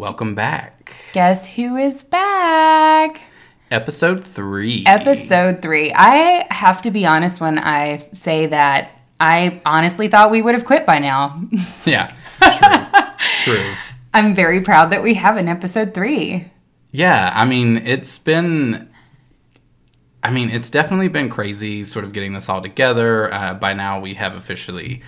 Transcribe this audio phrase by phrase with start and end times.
[0.00, 0.94] Welcome back.
[1.12, 3.20] Guess who is back?
[3.70, 4.82] Episode three.
[4.86, 5.92] Episode three.
[5.94, 10.64] I have to be honest when I say that I honestly thought we would have
[10.64, 11.42] quit by now.
[11.84, 12.10] Yeah.
[12.40, 13.54] True.
[13.58, 13.74] True.
[14.14, 16.50] I'm very proud that we have an episode three.
[16.92, 17.30] Yeah.
[17.34, 18.88] I mean, it's been.
[20.24, 23.30] I mean, it's definitely been crazy sort of getting this all together.
[23.34, 25.02] Uh, by now, we have officially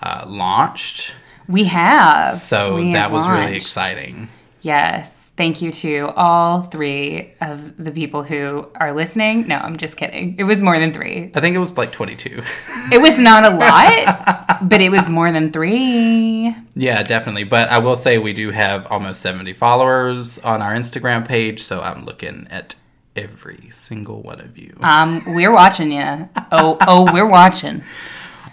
[0.00, 1.12] uh, launched.
[1.46, 2.32] We have.
[2.34, 4.30] So We that have was really exciting.
[4.62, 5.30] Yes.
[5.36, 9.46] Thank you to all three of the people who are listening.
[9.46, 10.34] No, I'm just kidding.
[10.36, 11.30] It was more than three.
[11.34, 12.42] I think it was like 22.
[12.90, 16.56] It was not a lot, but it was more than three.
[16.74, 17.44] yeah, definitely.
[17.44, 21.62] But I will say we do have almost 70 followers on our Instagram page.
[21.62, 22.76] So I'm looking at
[23.14, 24.74] every single one of you.
[24.80, 26.30] Um, we're watching you.
[26.50, 27.82] Oh, oh, we're watching.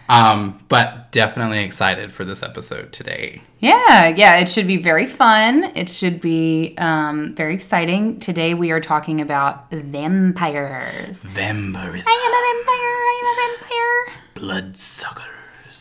[0.07, 3.41] Um, but definitely excited for this episode today.
[3.59, 4.37] Yeah, yeah.
[4.37, 5.63] It should be very fun.
[5.75, 8.19] It should be um, very exciting.
[8.19, 11.17] Today we are talking about vampires.
[11.19, 12.03] Vampires.
[12.07, 12.95] I am a vampire.
[13.01, 14.21] I am a vampire.
[14.35, 15.25] Bloodsuckers.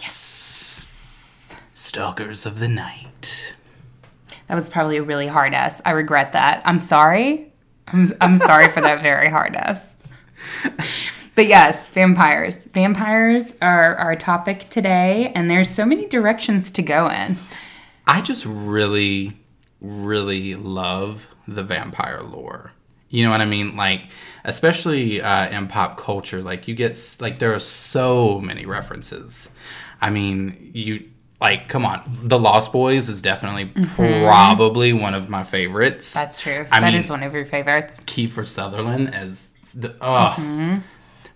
[0.00, 1.54] Yes.
[1.74, 3.54] Stalkers of the night.
[4.48, 5.82] That was probably a really hard S.
[5.84, 6.62] I regret that.
[6.64, 7.52] I'm sorry.
[7.88, 9.96] I'm, I'm sorry for that very hard S.
[11.34, 12.64] But yes, vampires.
[12.66, 17.36] Vampires are our topic today, and there's so many directions to go in.
[18.06, 19.36] I just really,
[19.80, 22.72] really love the vampire lore.
[23.08, 23.76] You know what I mean?
[23.76, 24.02] Like,
[24.44, 29.50] especially uh, in pop culture, like you get like there are so many references.
[30.00, 31.08] I mean, you
[31.40, 36.10] like come on, The Lost Boys is definitely probably one of my favorites.
[36.10, 36.18] Mm-hmm.
[36.18, 36.66] That's true.
[36.70, 38.00] I That is mean- one of your favorites.
[38.00, 40.78] Kiefer Sutherland as the oh Mm-hmm.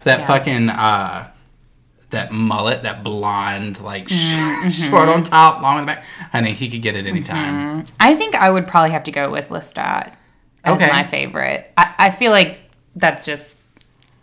[0.01, 0.27] That Yeah.
[0.27, 1.31] fucking uh
[2.11, 4.69] that mullet, that blonde, like Mm-hmm.
[4.91, 6.05] short on top, long on the back.
[6.33, 7.85] Honey, he could get it anytime.
[8.01, 10.15] I think I would probably have to go with Lestat
[10.65, 10.89] as Okay.
[10.91, 11.71] my favorite.
[11.77, 12.61] I, I feel like
[12.97, 13.59] that's just,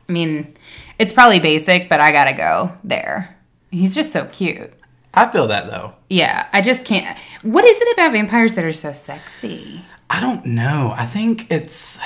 [0.09, 0.57] I mean,
[0.97, 3.37] it's probably basic, but I gotta go there.
[3.69, 4.73] He's just so cute.
[5.13, 5.93] I feel that though.
[6.09, 7.17] Yeah, I just can't.
[7.43, 9.81] What is it about vampires that are so sexy?
[10.09, 10.93] I don't know.
[10.97, 11.99] I think it's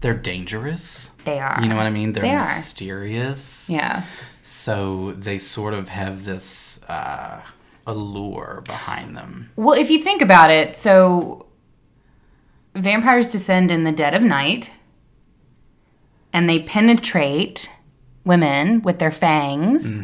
[0.00, 1.09] they're dangerous.
[1.30, 1.58] They are.
[1.62, 2.12] You know what I mean?
[2.12, 3.70] They're They mysterious.
[3.70, 4.04] Yeah.
[4.42, 7.40] So they sort of have this uh,
[7.86, 9.50] allure behind them.
[9.56, 11.46] Well, if you think about it, so
[12.74, 14.72] vampires descend in the dead of night
[16.32, 17.68] and they penetrate
[18.24, 20.00] women with their fangs,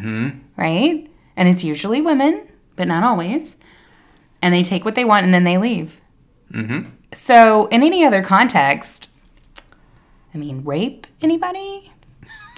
[0.55, 1.09] right?
[1.35, 3.57] And it's usually women, but not always.
[4.41, 5.99] And they take what they want and then they leave.
[6.53, 6.89] Mm-hmm.
[7.13, 9.06] So, in any other context,
[10.33, 11.91] I mean, rape anybody?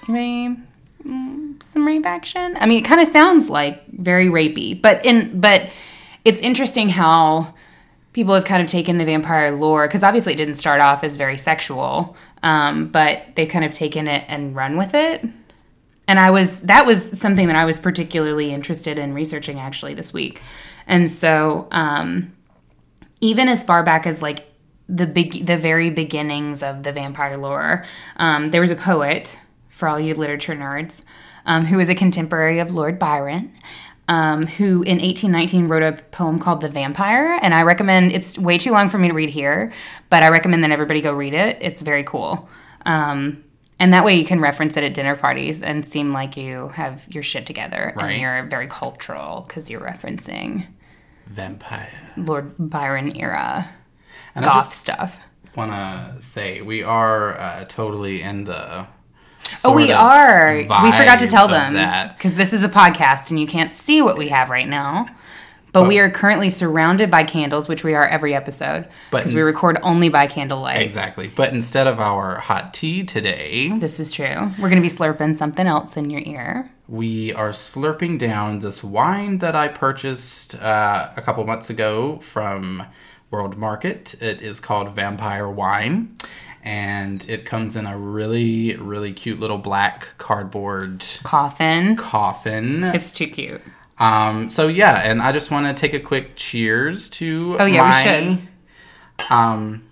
[0.08, 0.62] Anybody?
[1.06, 2.58] Mm, some rape action?
[2.60, 5.70] I mean, it kind of sounds like very rapey, but in but
[6.26, 7.54] it's interesting how
[8.12, 11.16] people have kind of taken the vampire lore because obviously it didn't start off as
[11.16, 15.24] very sexual, um, but they've kind of taken it and run with it.
[16.08, 20.14] And I was that was something that I was particularly interested in researching actually this
[20.14, 20.42] week,
[20.88, 21.68] and so.
[21.72, 22.34] Um,
[23.22, 24.49] even as far back as like
[24.92, 27.86] the big the very beginnings of the vampire lore
[28.18, 29.38] um, there was a poet
[29.70, 31.04] for all you literature nerds
[31.46, 33.52] um, who was a contemporary of lord byron
[34.08, 38.58] um, who in 1819 wrote a poem called the vampire and i recommend it's way
[38.58, 39.72] too long for me to read here
[40.10, 42.50] but i recommend that everybody go read it it's very cool
[42.88, 43.44] um,
[43.82, 47.06] and that way you can reference it at dinner parties and seem like you have
[47.10, 48.14] your shit together Right.
[48.14, 50.66] and you're very cultural because you're referencing
[51.28, 51.92] Vampire.
[52.18, 53.70] lord byron era
[54.36, 55.18] And I goth stuff.
[55.56, 58.88] want to say we are uh, totally in the.
[59.66, 60.56] Oh, we are.
[60.58, 61.74] We forgot to tell them
[62.16, 65.10] because this is a podcast and you can't see what we have right now.
[65.72, 69.78] But we are currently surrounded by candles, which we are every episode because we record
[69.84, 70.82] only by candlelight.
[70.82, 71.28] Exactly.
[71.28, 74.52] But instead of our hot tea today, This is true.
[74.60, 76.72] We're going to be slurping something else in your ear.
[76.88, 82.84] we are slurping down this wine that I purchased uh, a couple months ago from
[83.32, 84.16] World Market.
[84.22, 86.16] It is called Vampire Wine.
[86.64, 91.96] And it comes in a really, really cute little black cardboard Coffin.
[91.96, 92.84] coffin.
[92.84, 93.62] It's too cute.
[93.98, 97.88] Um, so yeah, and I just want to take a quick cheers to Oh, yeah,
[97.88, 99.32] we should.
[99.32, 99.84] um,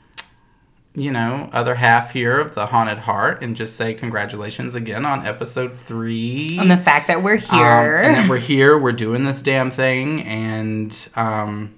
[0.96, 5.26] you know, other half here of the Haunted Heart, and just say congratulations again on
[5.26, 6.58] episode three.
[6.60, 7.98] And the fact that we're Um, here.
[7.98, 11.77] and that we're here, we're doing this damn thing, and um,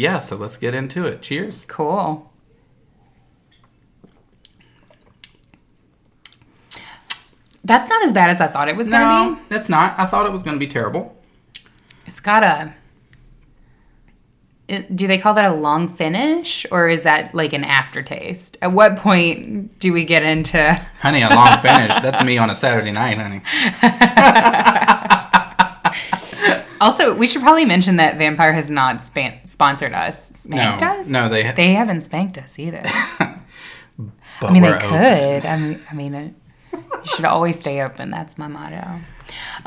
[0.00, 1.22] yeah, so let's get into it.
[1.22, 1.64] Cheers.
[1.68, 2.30] cool.
[7.64, 9.40] That's not as bad as I thought it was going to be.
[9.40, 9.98] No, that's not.
[9.98, 11.14] I thought it was going to be terrible.
[12.06, 12.72] It's got a.
[14.66, 18.56] it- Do they call that a long finish, or is that like an aftertaste?
[18.62, 20.72] At what point do we get into?
[21.00, 21.94] Honey, a long finish.
[22.00, 23.42] That's me on a Saturday night, honey.
[26.80, 30.28] Also, we should probably mention that Vampire has not span- sponsored us.
[30.30, 31.08] Spanked No, us?
[31.08, 32.82] no, they- they haven't spanked us either.
[34.42, 34.88] I mean, they open.
[34.88, 35.46] could.
[35.46, 36.34] I mean, I mean, it,
[36.72, 38.10] you should always stay open.
[38.10, 38.98] That's my motto.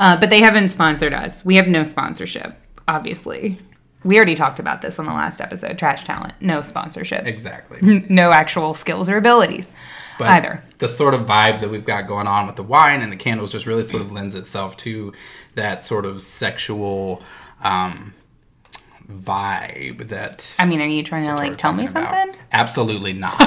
[0.00, 1.44] Uh, but they haven't sponsored us.
[1.44, 2.58] We have no sponsorship,
[2.88, 3.58] obviously.
[4.02, 5.78] We already talked about this on the last episode.
[5.78, 8.04] Trash talent, no sponsorship, Exactly.
[8.10, 9.72] no actual skills or abilities
[10.18, 10.62] But either.
[10.78, 13.50] the sort of vibe that we've got going on with the wine and the candles
[13.50, 15.12] just really sort of lends itself to
[15.54, 17.22] that sort of sexual
[17.62, 18.14] um,
[19.10, 22.08] vibe that I mean, are you trying to like tell me about.
[22.08, 22.40] something?
[22.52, 23.36] Absolutely not.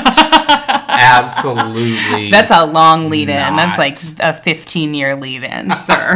[0.89, 2.31] Absolutely.
[2.31, 3.55] That's a long lead in.
[3.55, 6.15] That's like a 15 year lead in, sir.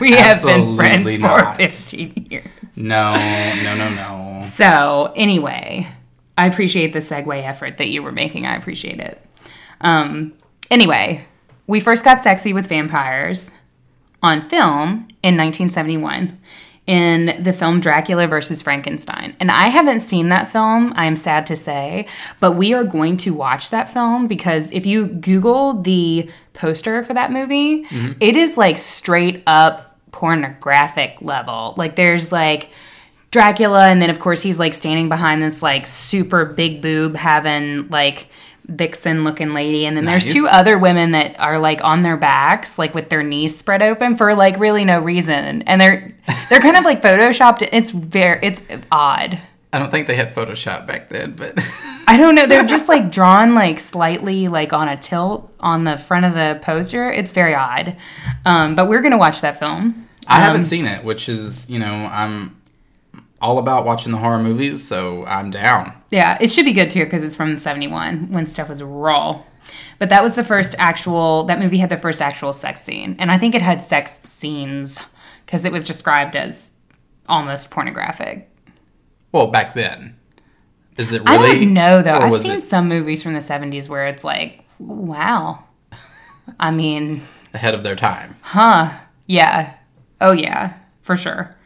[0.00, 2.46] We have been friends Absolutely for 15 years.
[2.76, 3.14] no,
[3.62, 4.46] no, no, no.
[4.46, 5.88] So, anyway,
[6.38, 8.46] I appreciate the segue effort that you were making.
[8.46, 9.22] I appreciate it.
[9.80, 10.34] Um,
[10.70, 11.24] anyway,
[11.66, 13.50] we first got sexy with vampires
[14.22, 16.38] on film in 1971
[16.86, 19.36] in the film Dracula versus Frankenstein.
[19.38, 22.06] And I haven't seen that film, I'm sad to say,
[22.40, 27.14] but we are going to watch that film because if you Google the poster for
[27.14, 27.86] that movie,
[28.18, 31.74] it is like straight up pornographic level.
[31.76, 32.70] Like there's like
[33.30, 37.88] Dracula, and then of course he's like standing behind this like super big boob having
[37.88, 38.26] like
[38.70, 42.78] vixen looking lady, and then there's two other women that are like on their backs,
[42.78, 46.14] like with their knees spread open for like really no reason, and they're
[46.48, 47.68] they're kind of like photoshopped.
[47.72, 49.38] It's very it's odd.
[49.72, 51.54] I don't think they had Photoshop back then, but
[52.08, 52.46] I don't know.
[52.46, 56.58] They're just like drawn like slightly like on a tilt on the front of the
[56.62, 57.10] poster.
[57.10, 57.96] It's very odd.
[58.44, 60.08] Um, but we're gonna watch that film.
[60.26, 62.56] I Um, haven't seen it, which is, you know, I'm
[63.40, 65.92] all about watching the horror movies, so I'm down.
[66.10, 69.42] Yeah, it should be good too because it's from '71 when stuff was raw.
[69.98, 71.44] But that was the first actual.
[71.44, 74.98] That movie had the first actual sex scene, and I think it had sex scenes
[75.46, 76.72] because it was described as
[77.28, 78.50] almost pornographic.
[79.32, 80.16] Well, back then.
[80.96, 81.50] Is it really?
[81.50, 82.18] I don't know though.
[82.18, 85.64] I've seen it some movies from the '70s where it's like, wow.
[86.58, 87.22] I mean,
[87.54, 88.36] ahead of their time?
[88.42, 88.92] huh?
[89.26, 89.74] Yeah.
[90.20, 91.56] Oh yeah, for sure.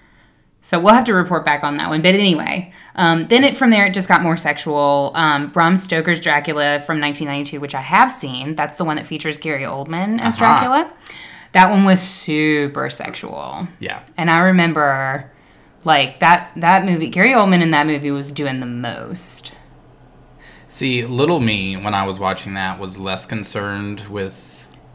[0.66, 2.00] So we'll have to report back on that one.
[2.00, 5.12] But anyway, um, then it from there it just got more sexual.
[5.14, 8.54] Um, Bram Stoker's Dracula from 1992, which I have seen.
[8.56, 10.60] That's the one that features Gary Oldman as Uh-huh.
[10.60, 10.92] Dracula.
[11.52, 14.00] That one was super sexual, Yeah.
[14.16, 15.30] and I remember
[15.84, 17.08] like that that movie.
[17.10, 19.52] Gary Oldman in that movie was doing the most.
[20.68, 24.53] See, little me, when I was watching that, was less concerned with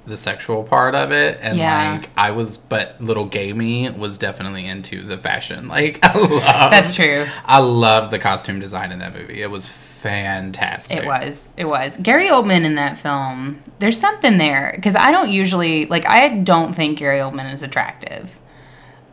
[0.09, 1.39] the sexual part of it.
[1.41, 1.93] And, Yeah.
[1.93, 5.67] like, I was, but little gay me was definitely into the fashion.
[5.69, 6.41] Like, I love.
[6.71, 7.25] That's true.
[7.45, 9.41] I loved the costume design in that movie.
[9.41, 10.97] It was fantastic.
[10.97, 11.53] It was.
[11.57, 11.95] It was.
[11.97, 14.73] Gary Oldman in that film, there's something there.
[14.75, 18.39] Because I don't usually, like, I don't think Gary Oldman is attractive.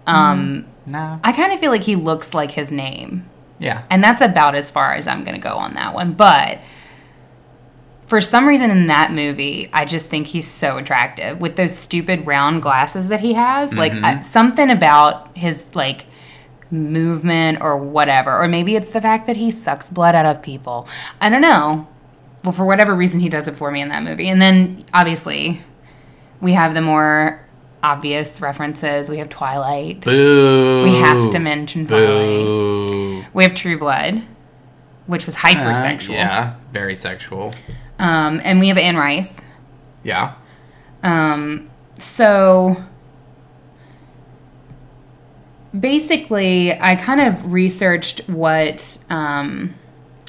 [0.07, 1.19] Um, No.
[1.25, 3.29] I kind of feel like he looks like his name.
[3.59, 3.83] Yeah.
[3.91, 6.13] And that's about as far as I'm going to go on that one.
[6.13, 6.59] But
[8.07, 12.27] for some reason in that movie, I just think he's so attractive with those stupid
[12.27, 13.77] round glasses that he has.
[13.77, 16.07] Like, I, something about his, like,
[16.71, 18.37] movement or whatever.
[18.41, 20.87] Or maybe it's the fact that he sucks blood out of people.
[21.21, 21.89] I don't know.
[22.45, 24.29] Well, for whatever reason, he does it for me in that movie.
[24.29, 25.61] And then, obviously,
[26.41, 27.41] we have the more
[27.83, 29.09] obvious references.
[29.09, 30.03] We have Twilight.
[30.03, 30.85] Boo.
[30.85, 32.07] We have to mention Twilight.
[32.47, 33.25] Boo.
[33.33, 34.23] We have True Blood,
[35.07, 36.11] which was Uh, hypersexual.
[36.15, 36.55] yeah.
[36.73, 37.53] Very sexual.
[37.99, 39.45] Um, and we have Anne Rice.
[40.03, 40.35] Yeah.
[41.03, 42.83] Um, so
[45.79, 49.75] basically, I kind of researched what um,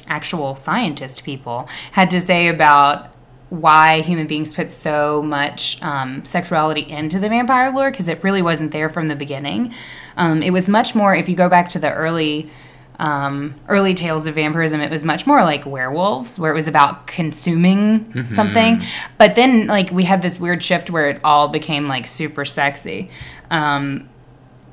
[0.06, 3.14] actual scientist people had to say about
[3.50, 8.42] why human beings put so much um, sexuality into the vampire lore because it really
[8.42, 9.72] wasn't there from the beginning.
[10.16, 12.50] Um, it was much more, if you go back to the early.
[12.98, 17.06] Um, early tales of vampirism, it was much more like werewolves, where it was about
[17.06, 18.82] consuming something.
[19.18, 23.10] But then, like, we had this weird shift where it all became like super sexy.
[23.52, 24.08] Um,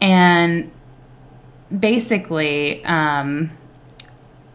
[0.01, 0.72] and
[1.79, 3.51] basically um,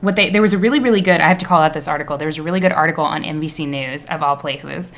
[0.00, 2.17] what they there was a really really good i have to call out this article
[2.17, 4.93] there was a really good article on nbc news of all places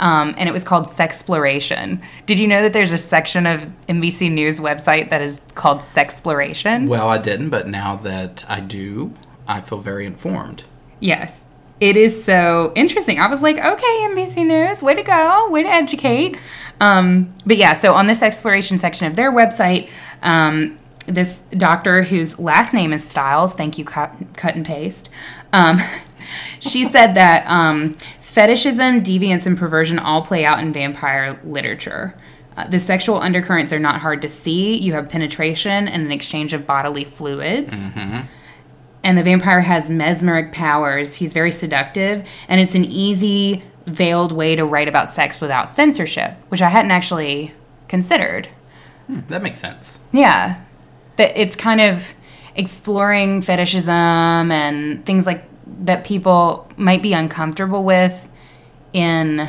[0.00, 4.30] um, and it was called sexploration did you know that there's a section of nbc
[4.30, 9.12] news website that is called sexploration Well, I didn't, but now that I do,
[9.48, 10.64] I feel very informed.
[11.00, 11.44] yes
[11.78, 15.68] it is so interesting i was like okay nbc news way to go way to
[15.68, 16.34] educate
[16.80, 19.88] um, but yeah so on this exploration section of their website
[20.22, 25.08] um, this doctor whose last name is Styles, thank you, cut, cut and paste.
[25.52, 25.80] Um,
[26.60, 27.96] she said that um,
[28.36, 32.14] fetishism, deviance, and perversion all play out in vampire literature.
[32.54, 34.76] Uh, the sexual undercurrents are not hard to see.
[34.76, 37.74] You have penetration and an exchange of bodily fluids.
[39.02, 41.14] And the vampire has mesmeric powers.
[41.14, 46.34] He's very seductive, and it's an easy, veiled way to write about sex without censorship,
[46.50, 47.54] which I hadn't actually
[47.88, 48.50] considered.
[49.08, 50.00] That makes sense.
[50.12, 50.60] Yeah.
[51.16, 52.12] That it's kind of
[52.54, 55.42] exploring fetishism and things like
[55.80, 58.28] that people might be uncomfortable with
[58.92, 59.48] in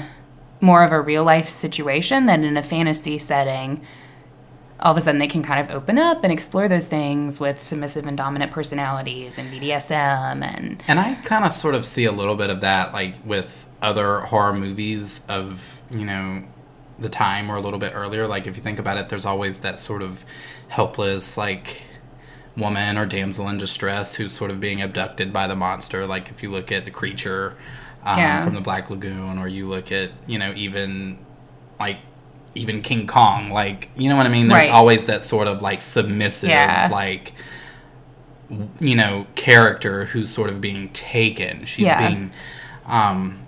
[0.60, 3.86] more of a real life situation than in a fantasy setting.
[4.80, 7.62] All of a sudden, they can kind of open up and explore those things with
[7.62, 12.12] submissive and dominant personalities and BDSM and And I kind of sort of see a
[12.12, 16.44] little bit of that, like with other horror movies of, you know,
[17.00, 18.28] the time or a little bit earlier.
[18.28, 20.26] Like, if you think about it, there's always that sort of
[20.68, 21.84] helpless, like,
[22.58, 26.06] woman or damsel in distress who's sort of being abducted by the monster.
[26.08, 27.56] Like, if you look at the creature
[28.04, 28.44] um, Yeah.
[28.44, 31.18] from the Black Lagoon, or you look at, you know, even,
[31.80, 31.98] like,
[32.56, 34.48] even King Kong, like, you know what I mean?
[34.48, 34.72] There's Right.
[34.74, 36.90] always that sort of, like, submissive, Yeah.
[36.92, 37.34] like,
[38.80, 41.98] you know character who's sort of being taken she's Yeah.
[41.98, 42.32] being
[42.86, 43.40] um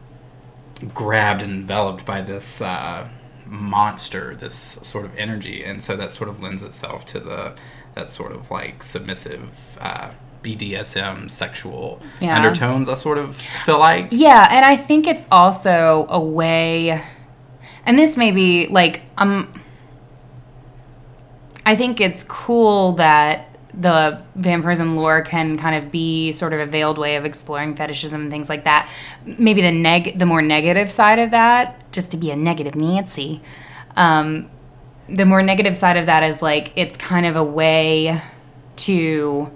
[0.93, 3.07] grabbed and enveloped by this uh
[3.45, 7.53] monster this sort of energy and so that sort of lends itself to the
[7.95, 10.11] that sort of like submissive uh
[10.43, 12.35] BDSM sexual Yeah.
[12.37, 17.03] undertones I sort of feel like Yeah, and I think it's also a way,
[17.85, 19.51] and this may be like um,
[21.65, 26.65] I think it's cool that the vampirism lore can kind of be sort of a
[26.65, 28.89] veiled way of exploring fetishism and things like that.
[29.25, 33.41] Maybe the neg, the more negative side of that, just to be a negative Nancy.
[33.95, 34.49] Um,
[35.11, 38.21] the more negative side of that is like it's kind of a way
[38.77, 39.51] to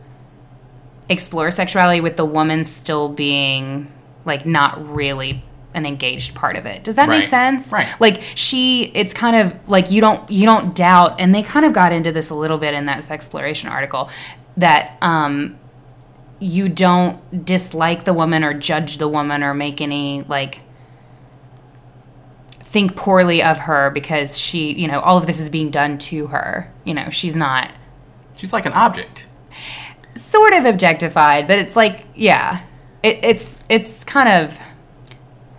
[1.09, 3.91] explore sexuality with the woman still being
[4.25, 5.43] like not really
[5.73, 6.83] an engaged part of it.
[6.83, 7.71] Does that make sense?
[7.71, 7.87] Right.
[7.99, 11.73] Like she it's kind of like you don't you don't doubt and they kind of
[11.73, 14.09] got into this a little bit in that exploration article
[14.57, 15.57] that um
[16.39, 20.59] you don't dislike the woman or judge the woman or make any like
[22.73, 26.27] think poorly of her because she, you know, all of this is being done to
[26.27, 26.69] her.
[26.83, 27.71] You know, she's not
[28.35, 29.27] she's like an object
[30.15, 32.61] sort of objectified, but it's like, yeah,
[33.01, 34.57] it, it's it's kind of,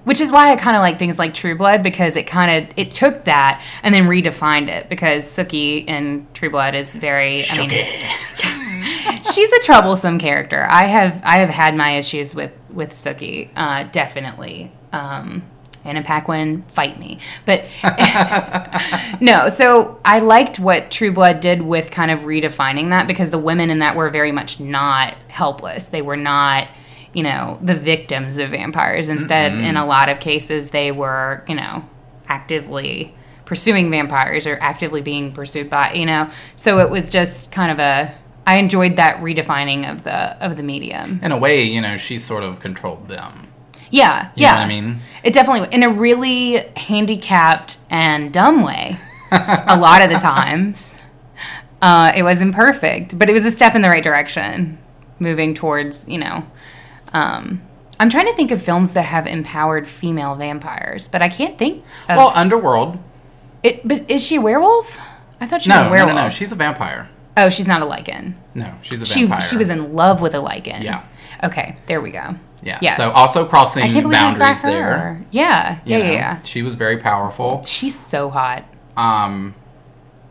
[0.04, 2.78] which is why I kind of like things like True Blood because it kind of
[2.78, 7.56] it took that and then redefined it because Sookie in True Blood is very, I
[7.56, 10.66] mean, she's a troublesome character.
[10.68, 14.72] I have I have had my issues with with Sookie, uh, definitely.
[14.92, 15.42] Um,
[15.84, 17.18] Anna Paquin, fight me.
[17.44, 17.64] But
[19.20, 23.38] no, so I liked what True Blood did with kind of redefining that because the
[23.38, 25.88] women in that were very much not helpless.
[25.88, 26.68] They were not,
[27.12, 29.08] you know, the victims of vampires.
[29.08, 31.86] Instead, in a lot of cases, they were, you know,
[32.28, 33.14] actively
[33.44, 36.30] pursuing vampires or actively being pursued by, you know.
[36.56, 38.14] So it was just kind of a
[38.46, 41.20] I enjoyed that redefining of the of the medium.
[41.22, 43.48] in a way you know she sort of controlled them
[43.94, 44.56] Yeah, you yeah.
[44.56, 48.98] I mean It definitely in a really handicapped and dumb way.
[49.30, 50.94] a lot of the times,
[51.80, 54.78] uh, it was imperfect, but it was a step in the right direction,
[55.18, 56.46] moving towards you know.
[57.12, 57.62] Um,
[58.00, 61.84] I'm trying to think of films that have empowered female vampires, but I can't think.
[62.08, 62.98] Of well Underworld
[63.62, 63.86] it.
[63.86, 64.98] But is she a werewolf?
[65.40, 66.14] I thought she no was a werewolf.
[66.14, 66.30] no no no.
[66.30, 68.34] she's a vampire oh, she's not a Lycan.
[68.54, 70.82] no she's a She vampire she was in love with a Lycan.
[70.82, 71.04] Yeah.
[71.42, 72.36] Okay, there we go.
[72.64, 72.78] Yeah.
[72.82, 72.96] Yes.
[72.96, 74.98] So also crossing I can't believe I boundaries there.
[74.98, 75.20] her.
[75.30, 76.42] Yeah, yeah, yeah, yeah.
[76.42, 77.62] She was very powerful.
[77.64, 78.64] She's so hot.
[78.96, 79.54] Um,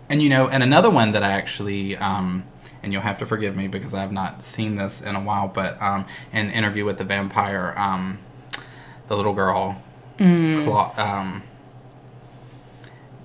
[0.10, 2.44] and you know, and another one that I actually, um,
[2.82, 5.48] and you'll have to forgive me because I have not seen this in a while,
[5.48, 8.18] but um, an interview with the vampire, um,
[9.08, 9.82] the little girl,
[10.20, 10.63] Mm.
[10.63, 11.42] Cla- um,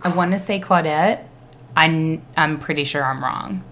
[0.03, 1.25] I want to say Claudette.
[1.77, 3.63] I'm I'm pretty sure I'm wrong.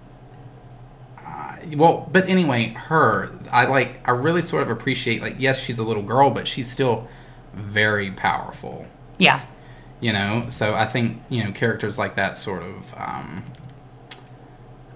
[1.75, 5.85] Well, but anyway, her, I like, I really sort of appreciate, like, yes, she's a
[5.85, 7.09] little girl, but she's still
[7.55, 8.87] very powerful.
[9.19, 9.41] Yeah.
[10.01, 13.43] you know so i think you know characters like that sort of um,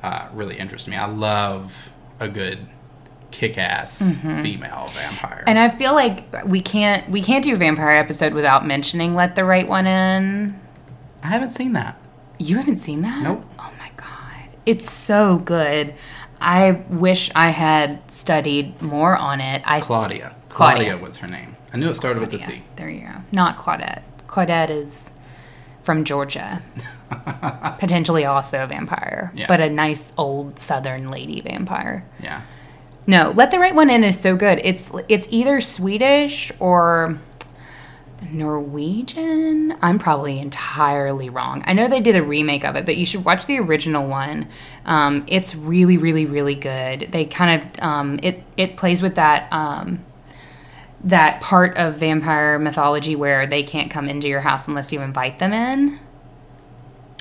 [0.02, 2.58] uh, really interest me i love a good
[3.30, 3.98] kick-ass
[4.42, 5.48] female vampire Mm-hmm.
[5.48, 9.36] And I feel like we can't we can't do a vampire episode without mentioning Let
[9.36, 10.60] the Right One In.
[11.22, 11.96] i haven't seen that
[12.38, 13.22] You haven't seen that?
[13.22, 13.44] Nope.
[13.58, 14.48] Oh my god.
[14.66, 15.94] It's so good.
[16.40, 19.62] I wish I had studied more on it.
[19.64, 20.85] I claudia Claudia.
[20.94, 23.14] claudia was her name i knew it started with the c There you go.
[23.32, 24.02] Not Claudette.
[24.26, 25.12] Claudette is
[25.82, 26.62] from Georgia.
[27.78, 29.47] Potentially also a vampire, Yeah.
[29.49, 32.04] but a nice old southern lady vampire.
[32.23, 32.42] Yeah.
[33.06, 34.61] No, Let the Right One In is so good.
[34.62, 37.18] It's it's either Swedish or
[38.22, 39.76] Norwegian.
[39.82, 41.62] I'm probably entirely wrong.
[41.66, 44.48] I know they did a remake of it, but you should watch the original one.
[44.84, 47.08] Um, it's really, really, really good.
[47.10, 50.04] They kind of um, it it plays with that um,
[51.04, 55.38] that part of vampire mythology where they can't come into your house unless you invite
[55.38, 55.98] them in.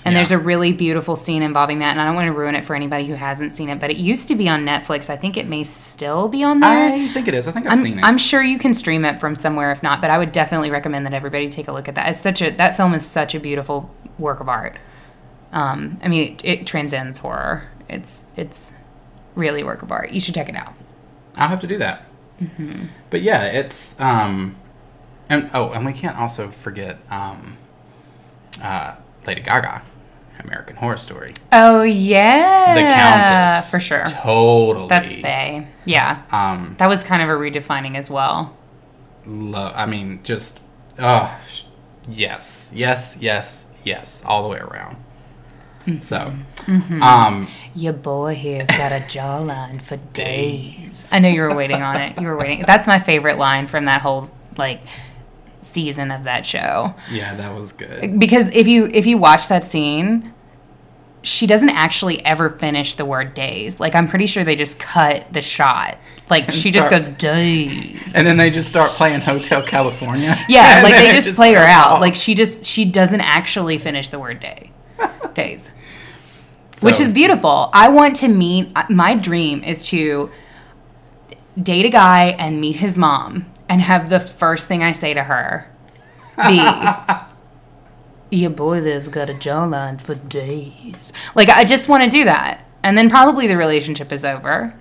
[0.10, 0.20] And Yeah.
[0.22, 2.76] there's a really beautiful scene involving that, and I don't want to ruin it for
[2.76, 5.08] anybody who hasn't seen it, but it used to be on Netflix.
[5.10, 6.94] I think it may still be on there.
[6.94, 7.48] I think it is.
[7.48, 8.04] I think I've I'm, seen it.
[8.04, 11.06] I'm sure you can stream it from somewhere if not, but I would definitely recommend
[11.06, 12.10] that everybody take a look at that.
[12.10, 14.78] It's such a that film is such a beautiful work of art.
[15.52, 17.70] Um, I mean, it, it transcends horror.
[17.88, 18.74] It's it's
[19.36, 20.12] really a work of art.
[20.12, 20.74] You should check it out.
[21.36, 22.06] I'll have to do that.
[22.42, 22.86] Mm-hmm.
[23.10, 24.56] But yeah, it's um,
[25.30, 27.58] and oh, and we can't also forget um,
[28.62, 28.96] uh,
[29.28, 29.84] Lady Gaga,
[30.40, 34.06] American Horror Story, Oh yeah, the Countess, for sure.
[34.06, 35.68] Totally, That's Faye.
[35.86, 38.56] Yeah, Um, that was kind of a redefining as well.
[39.26, 40.60] lo- I mean, just
[40.98, 41.64] oh, sh-
[42.10, 44.98] yes, yes, yes, yes, all the way around.
[45.86, 46.02] Mm-hmm.
[46.04, 46.34] So,
[47.02, 51.10] um, Your boy here's got a jawline for days.
[51.12, 52.20] I know you were waiting on it.
[52.22, 52.64] You were waiting.
[52.68, 54.82] That's my favorite line from that whole like
[55.62, 56.94] season of that show.
[57.12, 58.20] yeah, that was good.
[58.20, 60.34] because if you if you watch that scene
[61.22, 65.26] she doesn't actually ever finish the word days like i'm pretty sure they just cut
[65.34, 65.98] the shot
[66.30, 70.38] like And she just goes days And then they just start playing Hotel California.
[70.48, 72.00] yeah like they it just, play her out off.
[72.00, 74.72] like she just she doesn't actually finish the word day
[75.34, 75.70] days
[76.82, 80.32] which is beautiful i want to meet my dream is to
[81.62, 85.24] date a guy and meet his mom and have the first thing i say to
[85.24, 85.70] her
[86.48, 86.62] be
[88.38, 91.12] your boy there's got a jawline for days.
[91.36, 92.66] Like i just want to do that.
[92.84, 94.74] And then probably the relationship is over.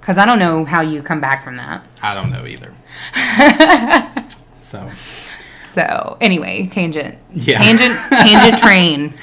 [0.00, 1.86] Because i don't know how you come back from that.
[2.02, 2.74] I don't know either.
[4.60, 4.90] so.
[5.62, 7.18] So anyway tangent.
[7.32, 7.58] Yeah.
[7.58, 9.14] tangent tangent train.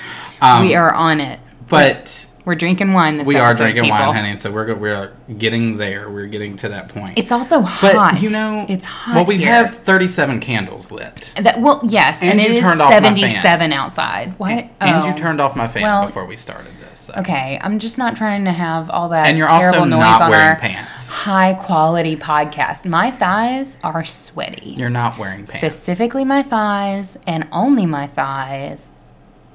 [0.42, 1.40] Um, we are on it.
[1.68, 3.98] but we're drinking wine this we are drinking people.
[3.98, 4.36] wine, honey.
[4.36, 6.10] So we're we're uh, getting there.
[6.10, 7.18] We're getting to that point.
[7.18, 7.94] it's also hot.
[8.16, 9.48] but you know, it's hot Well, we here.
[9.48, 13.14] have thirty-seven candles lit, that well yes and, And it is turned off my fan.
[13.30, 15.16] 77 outside why and, and you oh.
[15.16, 17.00] turned off my fan Well, before we started this.
[17.02, 17.14] So.
[17.18, 20.22] okay i'm just not trying to have all that And you're terrible also noise not
[20.24, 21.10] on wearing our pants.
[21.10, 25.54] high quality podcast my thighs are sweaty You're not wearing pants.
[25.56, 28.92] specifically my thighs and only my thighs.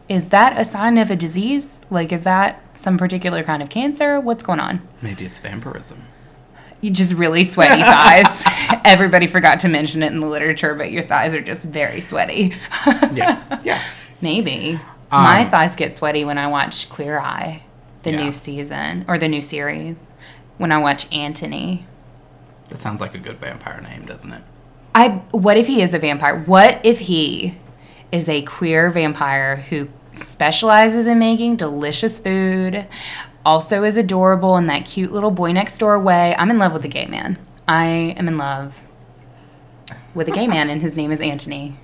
[0.08, 1.80] Is that a sign of a disease?
[1.90, 4.20] Like, is that some particular kind of cancer?
[4.20, 4.86] What's going on?
[5.02, 6.02] Maybe it's vampirism.
[6.80, 8.42] You just really sweaty thighs.
[8.84, 12.54] Everybody forgot to mention it in the literature, but your thighs are just very sweaty.
[12.86, 13.82] Yeah, yeah.
[14.20, 14.78] Maybe.
[15.10, 17.62] my Um, thighs get sweaty when I watch Queer Eye,
[18.04, 18.24] the Yeah.
[18.24, 20.06] new season or the new series.
[20.58, 21.82] When I watch Antoni.
[22.68, 24.42] That sounds like a good vampire name, doesn't it?
[24.94, 26.38] I what if he is a vampire?
[26.44, 27.58] What if he
[28.12, 32.86] is a queer vampire who specializes in making delicious food,
[33.44, 36.34] also is adorable in that cute little boy next door way?
[36.38, 37.38] I'm in love with a gay man.
[37.68, 38.76] I am in love
[40.14, 41.76] with a gay man and his name is Antoni.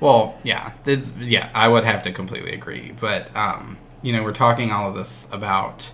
[0.00, 0.72] Well, yeah,
[1.20, 2.92] yeah, I would have to completely agree.
[3.00, 5.90] But um, you know, we're talking all of this about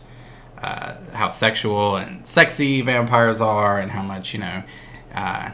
[0.59, 4.63] uh, how sexual and sexy vampires are, and how much you know
[5.15, 5.51] uh,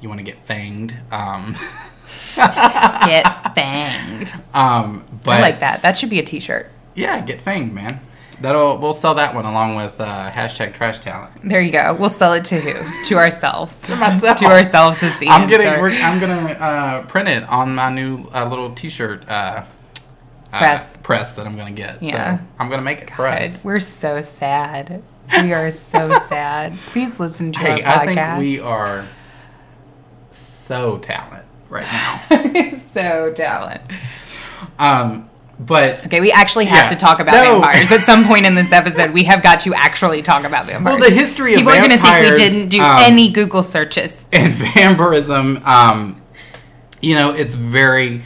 [0.00, 0.94] you want to get fanged.
[1.12, 1.54] Um,
[2.36, 4.32] Get banged.
[4.54, 5.82] um, but I like that.
[5.82, 6.70] That should be a t-shirt.
[6.94, 8.00] yeah, get fanged, man.
[8.40, 11.32] That'll we'll sell that one along with uh, hashtag trash talent.
[11.48, 11.94] There you go.
[11.98, 13.04] We'll sell it to who?
[13.04, 13.80] To ourselves.
[13.82, 14.42] to myself.
[14.42, 15.58] ourselves is the I'm answer.
[15.58, 15.80] getting.
[15.80, 19.64] We're, I'm gonna uh, print it on my new uh, little T-shirt uh,
[20.52, 20.96] uh, Press.
[21.04, 22.02] press that I'm gonna get.
[22.02, 22.38] Yeah.
[22.38, 23.62] So I'm gonna make it for us.
[23.64, 25.02] We're so sad.
[25.40, 26.76] We are so sad.
[26.86, 29.06] Please listen to Hey, our I think we are
[30.32, 31.84] so talent right
[32.70, 32.78] now.
[32.94, 33.80] so talent.
[34.78, 36.90] um, but Okay, we actually have Yeah.
[36.90, 37.60] to talk about No.
[37.60, 39.12] vampires at some point in this episode.
[39.12, 41.00] We have got to actually talk about vampires.
[41.00, 43.62] well, the history of People are going to think we didn't do um, any Google
[43.62, 44.26] searches.
[44.32, 45.62] and vampirism.
[45.64, 46.20] Um,
[47.00, 48.22] you know, it's very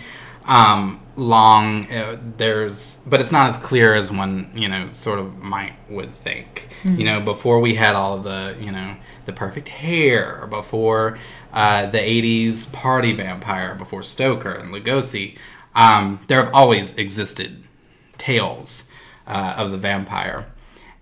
[0.47, 1.91] um, long.
[1.91, 6.15] Uh, there's, but it's not as clear as one you know sort of might would
[6.15, 6.69] think.
[6.85, 11.19] You know, before we had all of the you know the perfect hair, before
[11.53, 15.37] uh, the '80s party vampire, before Stoker and Lugosi,
[15.75, 17.63] um, there have always existed
[18.19, 18.85] tales
[19.27, 20.47] uh, of the vampire.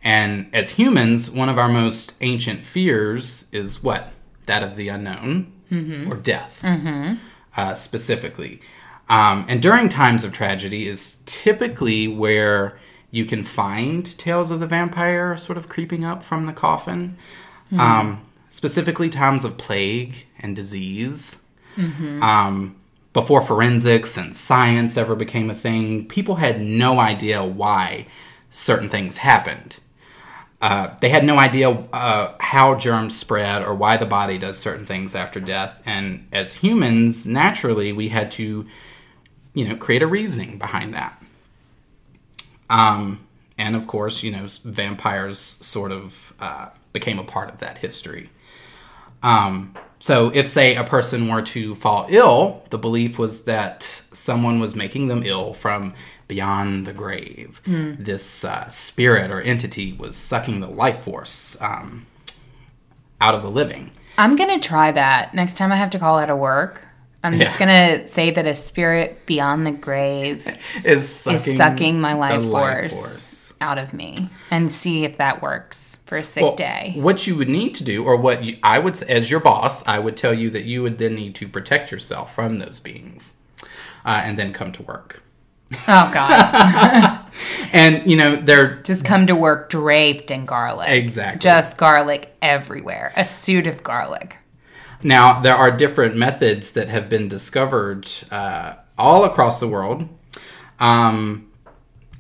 [0.03, 4.13] And as humans, one of our most ancient fears is what?
[4.47, 5.53] That of the unknown
[6.11, 6.63] or death,
[7.57, 8.61] uh, specifically.
[9.09, 12.79] Um, and during times of tragedy is typically where
[13.11, 17.17] you can find tales of the vampire sort of creeping up from the coffin.
[17.73, 21.43] Um, specifically, times of plague and disease.
[22.23, 22.77] Um,
[23.13, 28.07] before forensics and science ever became a thing, people had no idea why
[28.51, 29.77] certain things happened.
[30.61, 34.87] Uh, they had no idea uh, how germs spread or why the body does certain
[34.87, 35.81] things after death.
[35.85, 38.67] And as humans, naturally, we had to,
[39.53, 41.23] you know, create a reasoning behind that.
[42.71, 43.27] Um,
[43.59, 48.31] and of course, you know, vampires sort of uh, became a part of that history.
[49.23, 54.61] Um, so, if, say, a person were to fall ill, the belief was that someone
[54.61, 55.95] was making them ill from
[56.29, 57.63] beyond the grave.
[57.65, 62.05] This uh, spirit or entity was sucking the life force um,
[63.19, 63.93] out of the living.
[64.19, 66.83] I'm gonna try that next time I have to call out of work.
[67.23, 67.67] I'm just Yeah.
[67.67, 70.47] gonna say that a spirit beyond the grave
[70.85, 72.93] Is sucking, is sucking my the life, force,
[73.65, 76.95] out of me, and see if that works for a sick Well, day.
[76.97, 79.99] What you would need to do, or what you, I would, as your boss, I
[79.99, 83.35] would tell you that you would then need to protect yourself from those beings,
[84.05, 85.23] uh, and then come to work.
[85.89, 87.21] Oh God!
[87.73, 90.89] And you know they're just come to work draped in garlic.
[90.91, 91.41] Exactly.
[91.41, 93.13] Just garlic everywhere.
[93.17, 94.37] A suit of garlic.
[95.03, 100.09] Now, there are different methods that have been discovered uh, all across the world.
[100.79, 101.51] Um,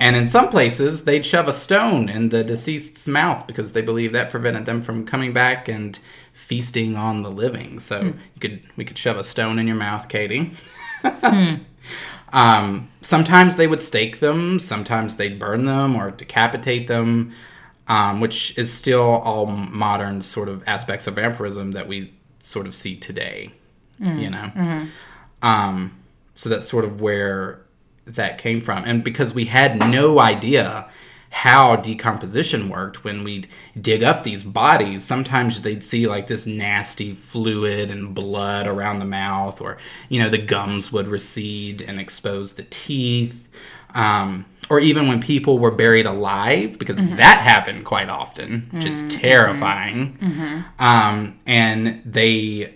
[0.01, 4.13] and in some places, they'd shove a stone in the deceased's mouth because they believe
[4.13, 5.99] that prevented them from coming back and
[6.33, 7.79] feasting on the living.
[7.79, 10.53] So you could we could shove a stone in your mouth, Katie.
[12.33, 14.59] um, sometimes they would stake them.
[14.59, 17.33] Sometimes they'd burn them or decapitate them,
[17.87, 22.75] um, which is still all modern sort of aspects of vampirism that we sort of
[22.75, 23.53] see today.
[24.19, 24.51] You know,
[25.41, 25.93] um,
[26.35, 27.64] so that's sort of where
[28.07, 30.89] that came from, and because we had no idea
[31.31, 33.49] how decomposition worked when we'd
[33.81, 39.05] dig up these bodies sometimes they'd see like this nasty fluid and blood around the
[39.05, 39.77] mouth or
[40.09, 43.49] you know the gums would recede and expose the teeth.
[43.97, 49.03] Um, or even when people were buried alive because that happened quite often which is
[49.15, 50.17] terrifying.
[50.79, 52.75] Um, and they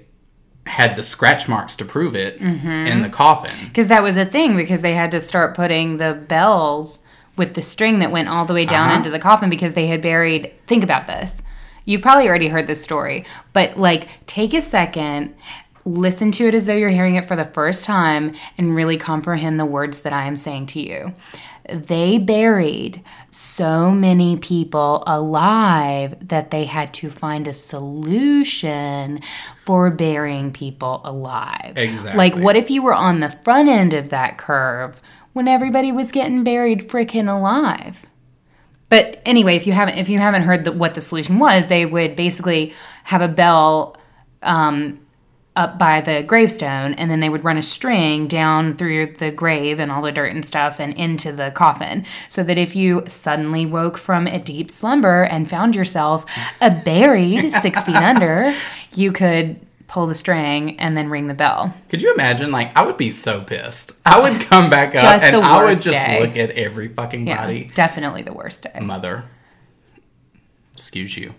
[0.69, 4.57] had the scratch marks to prove it in the coffin Because that was a thing,
[4.57, 7.03] because they had to start putting the bells
[7.37, 8.97] with the string that went all the way down Uh-huh.
[8.99, 10.51] into the coffin because they had buried.
[10.67, 11.43] Think about this.
[11.85, 15.35] You probably already heard this story, but like take a second,
[15.85, 19.59] listen to it as though you're hearing it for the first time, and really comprehend
[19.59, 21.15] the words that I am saying to you.
[21.69, 29.21] They buried so many people alive that they had to find a solution
[29.67, 31.75] for burying people alive.
[31.77, 32.17] Exactly.
[32.17, 35.01] Like, what if you were on the front end of that curve
[35.35, 38.07] when everybody was getting buried freaking alive?
[38.89, 41.85] But anyway, if you haven't if you haven't heard the, what the solution was, they
[41.85, 42.73] would basically
[43.05, 43.97] have a bell
[44.43, 45.01] um,
[45.59, 49.81] up by the gravestone, and then they would run a string down through the grave
[49.81, 53.67] and all the dirt and stuff, and into the coffin, so that if you suddenly
[53.67, 56.25] woke from a deep slumber and found yourself
[56.61, 58.55] uh, buried six feet under,
[58.95, 61.75] you could pull the string and then ring the bell.
[61.89, 62.51] Could you imagine?
[62.53, 63.93] Like, I would be so pissed.
[64.07, 66.21] I would come back up Just and I would just day.
[66.21, 67.71] look at every fucking Yeah, body.
[67.75, 68.79] definitely the worst day.
[68.81, 69.25] Mother,
[70.73, 71.35] excuse you.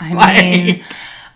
[0.00, 0.84] I Like- mean,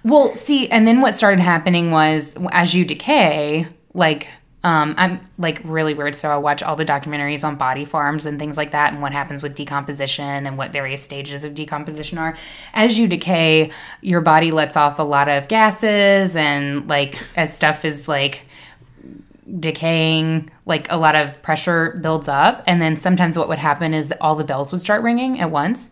[0.06, 4.28] well, see, and then what started happening was as you decay, like,
[4.62, 6.14] um, I'm like really weird.
[6.14, 9.10] So I watch all the documentaries on body farms and things like that, and what
[9.10, 12.36] happens with decomposition and what various stages of decomposition are.
[12.72, 17.84] As you decay, your body lets off a lot of gases, and like as stuff
[17.84, 18.44] is like
[19.58, 24.08] decaying like a lot of pressure builds up and then sometimes what would happen is
[24.08, 25.90] that all the bells would start ringing at once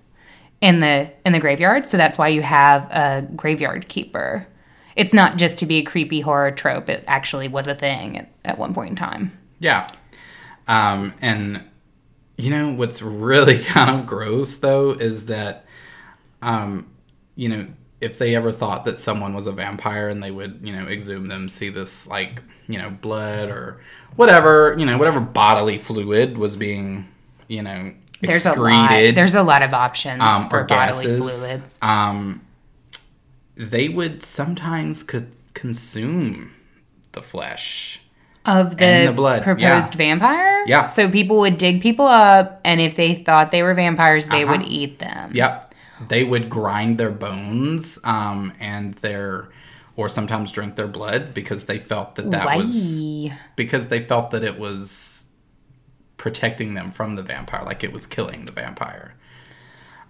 [0.65, 1.87] in the in the graveyard.
[1.87, 4.47] So that's why you have a graveyard keeper.
[4.97, 6.89] It's not just to be a creepy horror trope.
[6.89, 9.39] It actually was a thing at, at one point in time.
[9.61, 9.87] Yeah.
[10.67, 11.69] Um, and
[12.39, 15.67] you know what's really kind of gross though is that,
[16.41, 16.91] um,
[17.37, 17.67] you know,
[18.01, 21.29] if they ever thought that someone was a vampire and they would, you know, exhume
[21.29, 23.83] them, see this like, you know, blood or
[24.17, 27.07] whatever, you know, whatever bodily fluid was being,
[27.49, 27.93] you know,
[28.27, 32.43] there's a lot there's a lot of options um, for or bodily gases, fluids Um,
[33.57, 36.53] they would sometimes could consume
[37.13, 38.01] the flesh.
[38.47, 39.97] of the, the blood, proposed yeah.
[39.97, 40.87] vampire Yeah.
[40.87, 44.61] so people would dig people up and if they thought they were vampires they would
[44.61, 44.69] Uh-huh.
[44.81, 45.75] eat them Yep.
[46.09, 49.49] They would grind their bones um, and their
[49.97, 54.43] or sometimes drink their blood because they felt that that was because they felt that
[54.43, 55.24] it was
[56.25, 59.15] protecting them from the vampire, like it was killing the vampire.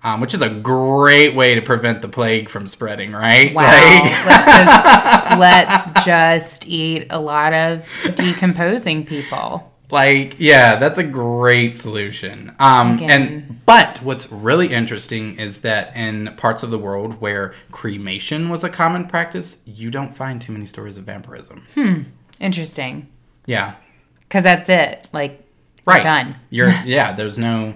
[0.05, 3.53] Um, which is a great way to prevent the plague from spreading, right?
[3.53, 3.65] Wow.
[3.65, 5.39] Like- let's just
[5.97, 9.73] let's just eat a lot of decomposing people.
[9.91, 12.55] Like, yeah, that's a great solution.
[12.61, 13.11] Um, Again.
[13.11, 18.63] and but what's really interesting is that in parts of the world where cremation was
[18.63, 21.67] a common practice, you don't find too many stories of vampirism.
[21.75, 22.03] Hmm.
[22.39, 23.09] Interesting.
[23.47, 23.75] Yeah,
[24.21, 25.09] Because that's it.
[25.13, 25.44] Like,
[25.87, 26.03] right.
[26.03, 26.37] done.
[26.51, 27.13] You're yeah.
[27.13, 27.75] There's no,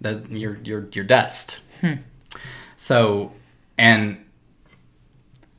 [0.00, 1.60] that you're you're you're dust.
[2.78, 3.32] So
[3.76, 4.24] and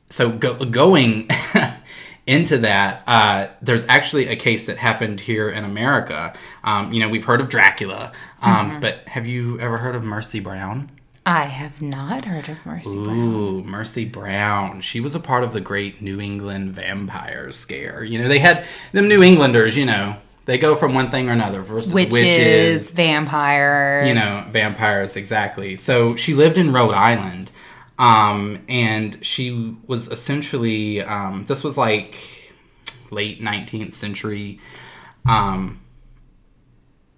[0.08, 1.28] so go, going
[2.26, 6.34] into that, uh, there's actually a case that happened here in America.
[6.64, 10.40] Um, you know, we've heard of Dracula, um, but have you ever heard of Mercy
[10.40, 10.90] Brown?
[11.26, 13.18] I have not heard of Mercy Brown.
[13.18, 14.80] Ooh, Mercy Brown.
[14.80, 18.02] She was a part of the great New England vampire scare.
[18.02, 20.16] You know, they had them New Englanders, you know,
[20.50, 21.62] they go from one thing or another.
[21.62, 24.08] Versus Witches, witches, vampires.
[24.08, 25.76] you know, vampires, exactly.
[25.76, 27.52] So she lived in Rhode Island.
[28.00, 32.16] Um, and she was essentially, um, this was like
[33.12, 34.58] late 19th century.
[35.24, 35.80] Um,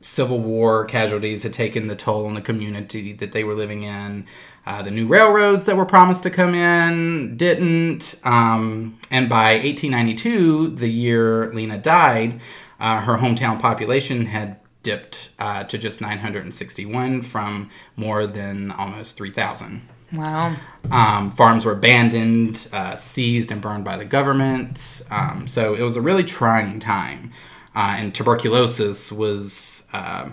[0.01, 4.27] Civil War casualties had taken the toll on the community that they were living in.
[4.67, 8.15] Uh, the new railroads that were promised to come in didn't.
[8.25, 12.41] Um, and by 1892, the year Lena died,
[12.83, 19.89] uh, her hometown population had dipped uh, to just 961 from more than almost 3,000.
[20.13, 20.57] Wow.
[20.91, 25.01] Um, farms were abandoned, uh, seized, and burned by the government.
[25.13, 27.33] Um, so it was a really trying time.
[27.75, 30.31] Uh, and tuberculosis was uh,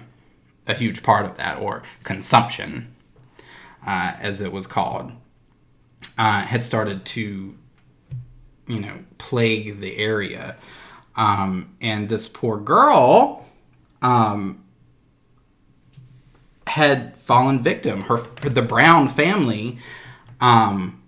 [0.68, 2.94] a huge part of that, or consumption,
[3.86, 5.14] uh, as it was called,
[6.18, 7.56] uh, had started to,
[8.68, 10.58] you know, plague the area.
[11.20, 13.46] Um, and this poor girl
[14.02, 14.64] um,
[16.66, 18.04] had fallen victim.
[18.04, 19.80] Her the Brown family
[20.40, 21.04] um,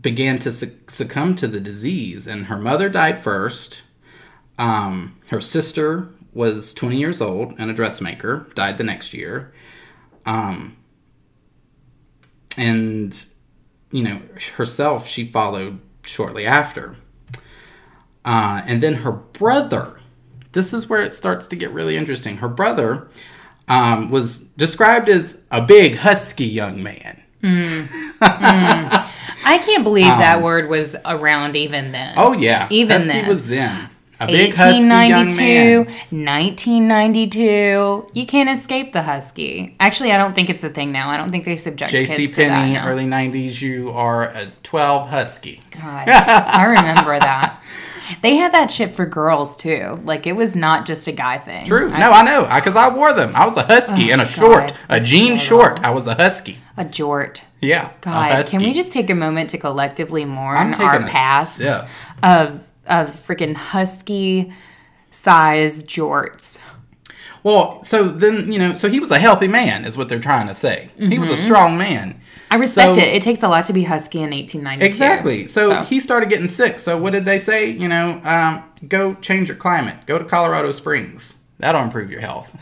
[0.00, 3.82] began to suc- succumb to the disease, and her mother died first.
[4.58, 9.52] Um, her sister was 20 years old and a dressmaker, died the next year.
[10.24, 10.78] Um,
[12.56, 13.22] and,
[13.90, 14.22] you know,
[14.56, 16.96] herself, she followed shortly after.
[18.24, 19.98] Uh, and then her brother,
[20.52, 22.38] this is where it starts to get really interesting.
[22.38, 23.08] Her brother
[23.68, 27.20] um, was described as a big, husky young man.
[28.26, 32.16] I can't believe that word was around even then.
[32.18, 32.66] Um, Oh, yeah.
[32.70, 33.28] Even husky then.
[33.28, 33.90] was then.
[34.20, 36.24] A big, husky young 1892, man.
[36.24, 38.10] 1992.
[38.14, 39.76] You can't escape the husky.
[39.80, 41.10] Actually, I don't think it's a thing now.
[41.10, 42.16] I don't think they subject J.C.
[42.16, 42.86] kids to that now.
[42.88, 45.60] early 90s, you are a 12 husky.
[45.72, 47.60] God, I remember that.
[48.22, 50.00] They had that shit for girls too.
[50.04, 51.66] Like it was not just a guy thing.
[51.66, 51.90] True.
[51.90, 52.42] I- no, I know.
[52.54, 53.34] Because I, wore them.
[53.34, 54.72] I was a husky oh, and a short.
[54.88, 55.80] A jean short.
[55.80, 56.58] I was a husky.
[56.76, 57.40] a jort.
[57.60, 57.92] Yeah.
[58.00, 61.86] God, can we just take a moment to collectively mourn our past sip.
[62.22, 64.52] of of freaking husky
[65.10, 66.58] size jorts?
[67.42, 70.46] Well, so then, you know, so he was a healthy man, is what they're trying
[70.46, 70.90] to say.
[70.96, 71.44] He was a mm-hmm.
[71.44, 72.20] strong man.
[72.54, 73.08] I respect So- it.
[73.08, 74.86] It takes a lot to be husky in 1892.
[74.86, 75.46] Exactly.
[75.48, 76.78] So, he started getting sick.
[76.78, 77.68] So what did they say?
[77.68, 79.96] You know, um, go change your climate.
[80.06, 81.34] Go to Colorado Springs.
[81.58, 82.54] That'll improve your health.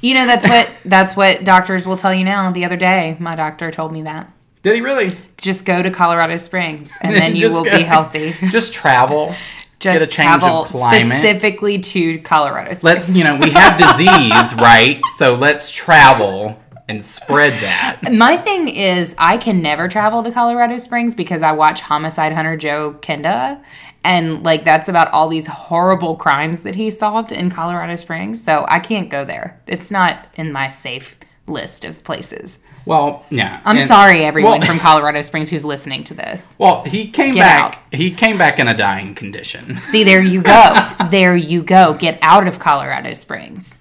[0.00, 2.50] you know that's what that's what doctors will tell you now.
[2.52, 4.30] The other day, my doctor told me that.
[4.62, 5.16] Did he really?
[5.36, 8.34] Just go to Colorado Springs, and then you will go- be healthy.
[8.50, 9.34] Just travel.
[9.80, 11.18] Just get a change travel of climate.
[11.18, 12.84] specifically to Colorado Springs.
[12.84, 15.00] Let's, you know, we have disease, right?
[15.16, 18.00] So let's travel and spread that.
[18.12, 22.56] My thing is, I can never travel to Colorado Springs because I watch Homicide Hunter
[22.56, 23.62] Joe Kenda,
[24.02, 28.42] and like that's about all these horrible crimes that he solved in Colorado Springs.
[28.42, 29.60] So I can't go there.
[29.66, 32.58] It's not in my safe list of places.
[32.86, 33.62] Well, yeah.
[33.64, 36.54] I'm and- sorry, everyone well- from Colorado Springs who's listening to this.
[36.58, 37.94] Well, he came Get back.
[37.94, 39.76] He came back in a dying condition.
[39.78, 40.74] See, there you go.
[41.10, 41.94] there you go.
[41.94, 43.78] Get out of Colorado Springs.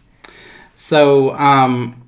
[0.73, 2.02] So, um,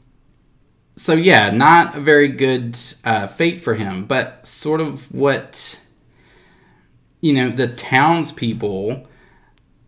[0.96, 5.80] so yeah, not a very good uh, fate for him, but sort of what
[7.22, 9.08] you know the townspeople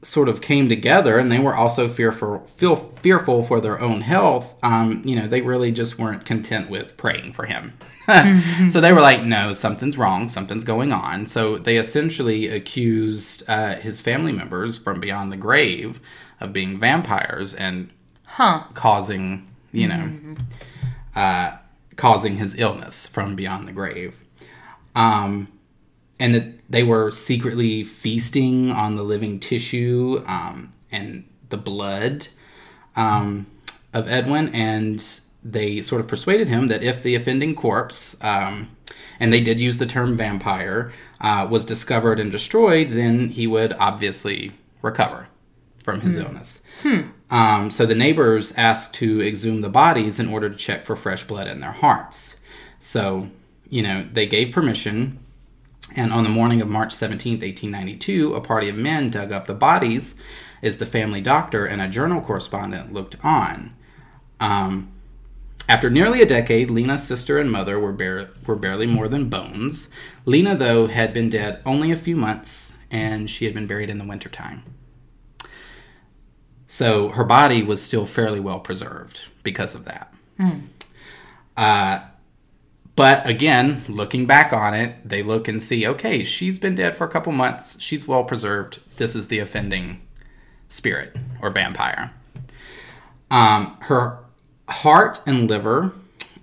[0.03, 4.53] sort of came together, and they were also fearful, feel fearful for their own health.
[4.63, 7.73] Um, you know, they really just weren't content with praying for him.
[8.69, 10.29] so they were like, "No, something's wrong.
[10.29, 15.99] Something's going on." So they essentially accused uh, his family members from beyond the grave
[16.39, 17.89] of being vampires and
[18.23, 18.65] Huh.
[18.75, 20.11] causing, you know,
[21.17, 21.57] uh,
[21.95, 24.15] causing his illness from beyond the grave.
[24.95, 25.47] Um,
[26.19, 32.27] and that they were secretly feasting on the living tissue um, and the blood
[32.95, 33.47] um,
[33.93, 35.03] of Edwin, and
[35.43, 38.69] they sort of persuaded him that if the offending corpse, um,
[39.19, 43.73] and they did use the term vampire, uh, was discovered and destroyed, then he would
[43.73, 44.51] obviously
[44.83, 45.26] recover
[45.87, 46.63] from his illness.
[47.29, 51.23] Um, so the neighbors asked to exhume the bodies in order to check for fresh
[51.23, 52.41] blood in their hearts.
[52.81, 53.29] So,
[53.69, 55.19] you know, they gave permission.
[55.95, 59.53] And on the morning of March 17th, 1892, a party of men dug up the
[59.53, 60.19] bodies
[60.61, 63.73] as the family doctor and a journal correspondent looked on.
[64.41, 64.91] Um,
[65.69, 69.87] after nearly a decade, Lena's sister and mother were, bar- were barely more than bones.
[70.25, 73.99] Lena, though, had been dead only a few months, and she had been buried in
[73.99, 74.63] the wintertime.
[76.67, 80.13] So her body was still fairly well preserved because of that.
[81.55, 82.01] Uh,
[82.95, 87.05] but again, looking back on it, they look and see okay, she's been dead for
[87.05, 87.79] a couple months.
[87.79, 88.79] She's well preserved.
[88.97, 90.01] This is the offending
[90.67, 92.11] spirit or vampire.
[93.29, 94.19] Um, her
[94.67, 95.93] heart and liver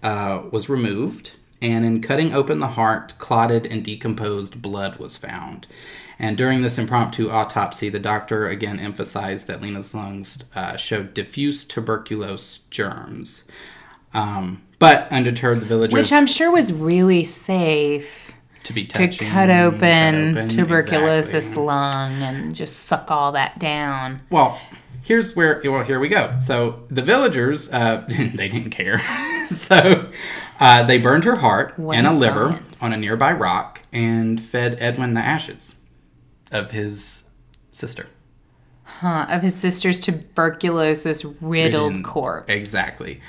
[0.03, 5.67] uh, was removed, and in cutting open the heart, clotted and decomposed blood was found.
[6.19, 11.65] And during this impromptu autopsy, the doctor again emphasized that Lena's lungs uh, showed diffuse
[11.65, 13.45] tuberculose germs.
[14.13, 18.33] Um, but undeterred, the villagers Which I'm sure was really safe
[18.65, 21.63] to be to cut open, open, tuberculosis exactly.
[21.63, 24.21] lung and just suck all that down.
[24.31, 24.59] Well,
[25.03, 26.37] here's where well here we go.
[26.41, 28.99] So the villagers uh, they didn't care,
[29.55, 30.11] so
[30.61, 32.83] uh, they burned her heart What and a is liver science?
[32.83, 35.74] on a nearby rock and fed Edwin the ashes
[36.55, 37.25] of his
[37.73, 38.07] sister.
[38.85, 42.49] Huh, of his sister's tuberculosis riddled corpse.
[42.49, 43.21] Exactly.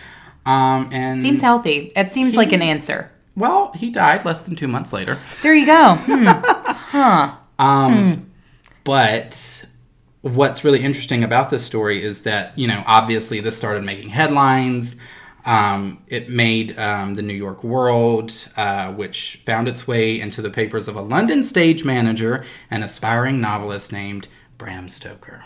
[0.45, 1.91] Um, and Seems healthy.
[1.95, 3.11] It seems like an answer.
[3.35, 5.17] well, he died less than two months later.
[5.41, 5.95] There you go.
[5.95, 7.31] Hmm.
[7.59, 8.31] Um,
[8.83, 9.65] But
[10.21, 14.97] what's really interesting about this story is that, you know, obviously this started making headlines.
[15.45, 20.49] Um, it made um, the New York World, uh, which found its way into the
[20.49, 24.27] papers of a London stage manager and aspiring novelist named
[24.57, 25.45] Bram Stoker,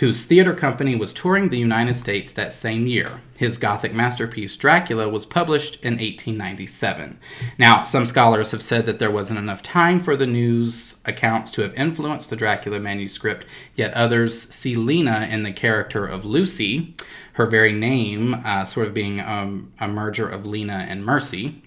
[0.00, 3.20] whose theater company was touring the United States that same year.
[3.36, 7.18] His Gothic masterpiece, Dracula, was published in 1897.
[7.58, 11.62] Now, some scholars have said that there wasn't enough time for the news accounts to
[11.62, 16.94] have influenced the Dracula manuscript, yet others see Lena in the character of Lucy,
[17.34, 21.62] her very name uh, sort of being um, a merger of Lena and Mercy.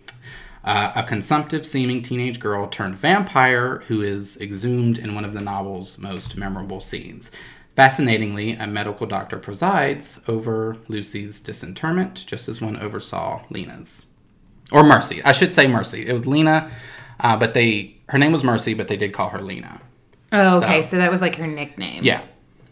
[0.63, 5.41] Uh, a consumptive seeming teenage girl turned vampire who is exhumed in one of the
[5.41, 7.31] novel's most memorable scenes.
[7.75, 14.05] Fascinatingly, a medical doctor presides over Lucy's disinterment, just as one oversaw Lena's.
[14.71, 15.23] Or Mercy.
[15.23, 16.07] I should say Mercy.
[16.07, 16.69] It was Lena,
[17.19, 19.81] uh, but they her name was Mercy, but they did call her Lena.
[20.31, 20.81] Oh, okay.
[20.83, 22.03] So- So, that was like her nickname.
[22.03, 22.21] Yeah.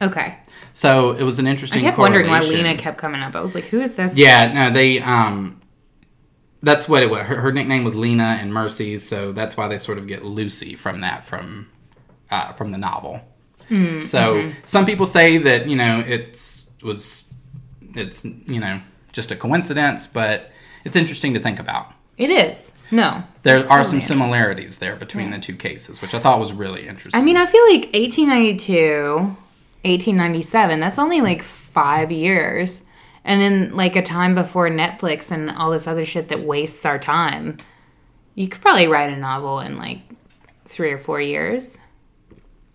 [0.02, 0.38] Okay.
[0.74, 1.82] So it was an interesting.
[1.82, 2.40] I kept wondering why.
[2.42, 3.36] Lena kept coming up.
[3.36, 4.16] I was like, who is this?
[4.18, 5.62] Yeah, no, they um
[6.64, 7.22] that's what it was.
[7.24, 10.76] Her, her nickname was Lena and Mercy, so that's why they sort of get Lucy
[10.76, 11.70] from that from
[12.30, 13.22] uh, from the novel.
[13.70, 14.60] Mm, so mm-hmm.
[14.66, 17.34] some people say that you know it's was
[17.96, 20.52] it's you know just a coincidence, but
[20.84, 21.94] it's interesting to think about.
[22.18, 22.72] It is.
[22.92, 23.24] No.
[23.44, 26.88] There are totally some similarities there between the two cases, which I thought was really
[26.88, 27.20] interesting.
[27.20, 29.14] I mean, I feel like 1892,
[29.84, 32.82] 1897, that's only like five years.
[33.24, 37.00] And in like a time before Netflix and all this other shit that wastes our
[37.00, 37.58] time,
[38.36, 40.00] you could probably write a novel in like
[40.66, 41.78] three or four years.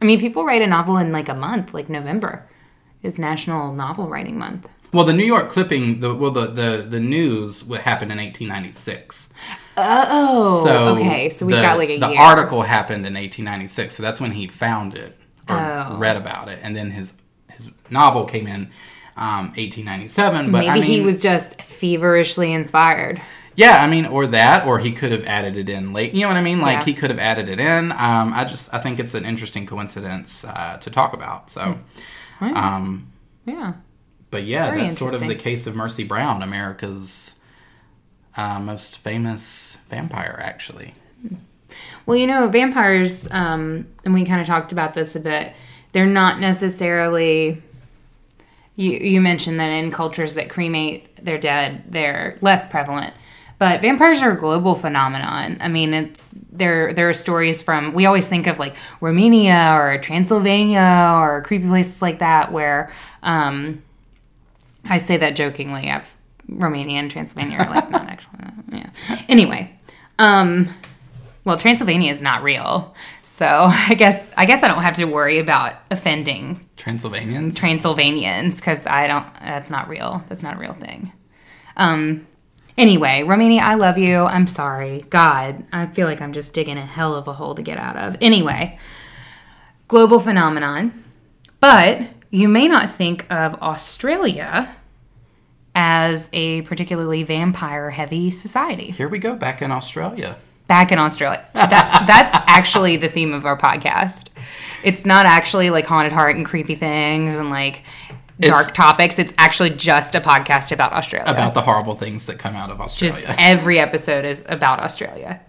[0.00, 2.48] I mean, people write a novel in like a month, like November
[3.02, 4.68] is National Novel Writing Month.
[4.92, 9.32] well, the New York clipping, the well, the the, the news what happened in 1896.
[9.78, 11.28] Oh, So okay.
[11.30, 12.20] So we the, got like a the year.
[12.20, 15.16] article happened in 1896, so that's when he found it
[15.49, 15.97] or Oh.
[15.99, 17.14] read about it, and then his
[17.51, 18.70] his novel came in
[19.16, 20.51] um, 1897.
[20.51, 23.20] But Maybe I mean, he was just feverishly inspired.
[23.57, 26.12] Yeah, I mean, or that, or he could have added it in late.
[26.12, 26.61] You know what I mean?
[26.61, 26.84] Like Yeah.
[26.84, 27.90] he could have added it in.
[27.92, 31.50] Um, I just I think it's an interesting coincidence uh, to talk about.
[31.50, 31.78] So,
[32.40, 33.09] um,
[33.44, 33.72] Yeah.
[34.30, 37.34] but yeah, Very that's sort of the case of Mercy Brown, America's
[38.36, 40.94] uh, most famous vampire, actually.
[42.04, 45.52] Well, you know, vampires, um, and we kind of talked about this a bit.
[45.92, 47.62] They're not necessarily.
[48.76, 53.14] You you mentioned that in cultures that cremate their dead, they're less prevalent.
[53.59, 55.57] But vampires are a global phenomenon.
[55.61, 56.92] I mean, it's there.
[56.92, 57.94] There are stories from.
[57.94, 62.92] We always think of like Romania or Transylvania or creepy places like that where.
[63.22, 63.82] Um,
[64.88, 65.90] I say that jokingly.
[65.90, 66.14] I've
[66.48, 68.38] Romania and Transylvania are like not actually.
[68.72, 68.90] Yeah.
[69.28, 69.74] Anyway,
[70.18, 70.68] um,
[71.44, 72.94] Well, Transylvania is not real.
[73.22, 77.57] So I guess I guess I don't have to worry about offending Transylvanians.
[77.57, 79.26] Transylvanians because I don't.
[79.40, 80.24] That's not real.
[80.28, 81.12] That's not a real thing.
[81.76, 82.26] Um.
[82.79, 84.18] Anyway, Romania, I love you.
[84.24, 85.07] I'm sorry.
[85.09, 87.97] God, I feel like I'm just digging a hell of a hole to get out
[87.97, 88.16] of.
[88.20, 88.79] Anyway,
[89.89, 91.05] global phenomenon.
[91.59, 94.77] But you may not think of Australia
[95.74, 98.91] as a particularly vampire heavy society.
[98.91, 100.37] Here we go, back in Australia.
[100.68, 101.47] Back in Australia.
[101.55, 101.70] That,
[102.07, 104.29] that's actually the theme of our podcast.
[104.85, 107.83] It's not actually like haunted heart and creepy things and like
[108.41, 109.18] dark It's- topics.
[109.18, 111.30] It's actually just a podcast about Australia.
[111.30, 113.34] About the horrible things that come out of just Australia.
[113.39, 115.41] every episode is about Australia.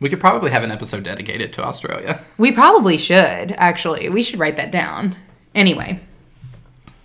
[0.00, 2.20] we could probably have an episode dedicated to Australia.
[2.36, 4.08] We probably should, actually.
[4.10, 5.16] We should write that down.
[5.54, 6.00] Anyway,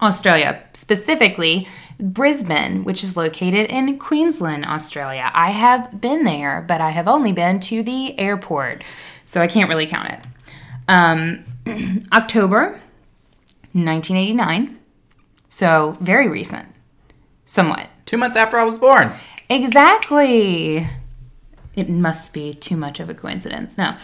[0.01, 1.67] Australia, specifically
[1.99, 5.29] Brisbane, which is located in Queensland, Australia.
[5.33, 8.83] I have been there, but I have only been to the airport,
[9.25, 10.19] so I can't really count it.
[10.87, 11.45] Um,
[12.13, 12.79] October
[13.73, 14.78] 1989,
[15.49, 16.67] so very recent,
[17.43, 17.89] somewhat.
[18.05, 19.11] Two months after I was born.
[19.49, 20.87] Exactly.
[21.75, 23.77] It must be too much of a coincidence.
[23.77, 23.95] No.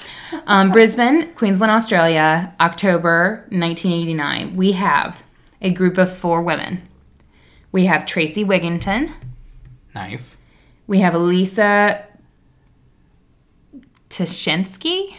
[0.47, 4.55] Um, Brisbane, Queensland, Australia, October 1989.
[4.55, 5.23] We have
[5.61, 6.81] a group of four women.
[7.71, 9.11] We have Tracey Wigginton.
[9.93, 10.37] Nice.
[10.87, 12.05] We have Elisa
[14.09, 15.17] Ptaschinski.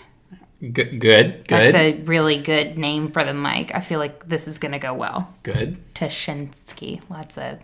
[0.61, 0.99] G- good.
[0.99, 1.47] Good.
[1.49, 3.75] That's a really good name for the mic.
[3.75, 5.35] I feel like this is going to go well.
[5.43, 5.79] good.
[5.95, 7.01] Ptaschinski.
[7.11, 7.59] Lots of.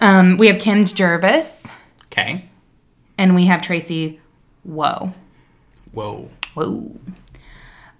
[0.00, 1.66] Um, we have Kim Jervis.
[2.06, 2.48] Okay.
[3.18, 4.20] and we have Tracy
[4.62, 5.12] Whoa.
[5.92, 6.30] Whoa.
[6.54, 6.96] Whoa.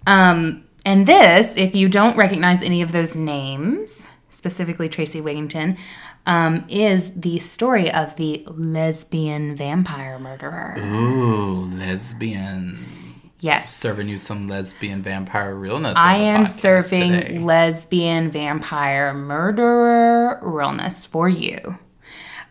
[0.07, 5.77] Um, and this, if you don't recognize any of those names, specifically Tracey Wigginton,
[6.25, 10.75] um, is the story of the lesbian vampire murderer.
[10.79, 13.21] Ooh, lesbian.
[13.39, 13.75] Yes.
[13.75, 15.95] Serving you some lesbian vampire realness.
[15.97, 17.39] I am serving today.
[17.39, 21.77] lesbian vampire murderer realness for you.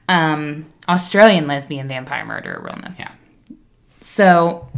[0.09, 2.97] Um, Australian lesbian vampire murderer realness.
[2.99, 3.11] Yeah.
[4.03, 4.69] So,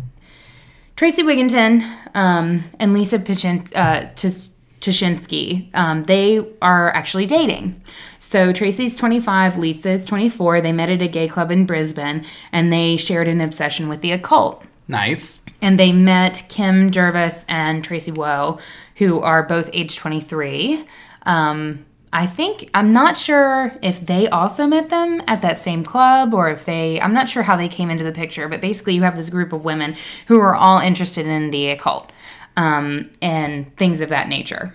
[0.95, 1.83] Tracey Wigginton
[2.15, 4.56] um, and Lisa Pichin, uh, Tis-
[4.87, 7.81] Tishinsky, um, they are actually dating.
[8.19, 10.61] So, Tracy's 25, Lisa's 24.
[10.61, 14.13] They met at a gay club in Brisbane and they shared an obsession with the
[14.13, 14.63] occult.
[14.89, 15.43] Nice.
[15.61, 18.59] And they met Kim Jervis and Tracy Woe,
[18.97, 20.87] who are both age 23.
[21.23, 26.33] Um, I think, I'm not sure if they also met them at that same club
[26.33, 29.03] or if they, I'm not sure how they came into the picture, but basically you
[29.03, 29.97] have this group of women
[30.29, 32.13] who are all interested in the occult
[32.57, 34.73] um, and things of that nature.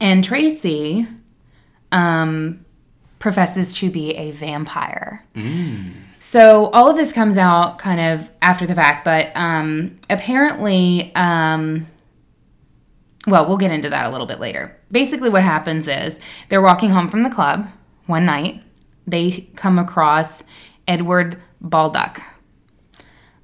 [0.00, 1.06] And Tracy
[1.92, 2.64] um,
[3.18, 5.24] professes to be a vampire.
[6.18, 11.86] So all of this comes out kind of after the fact, but um, apparently, um,
[13.26, 14.76] well, we'll get into that a little bit later.
[14.90, 16.18] Basically, what happens is
[16.48, 17.68] they're walking home from the club
[18.06, 18.62] one night.
[19.06, 20.42] They come across
[20.88, 22.20] Edward Baldock.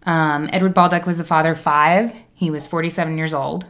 [0.04, 2.12] Um, Edward Baldock was a father of five.
[2.38, 3.66] He was 47 years old.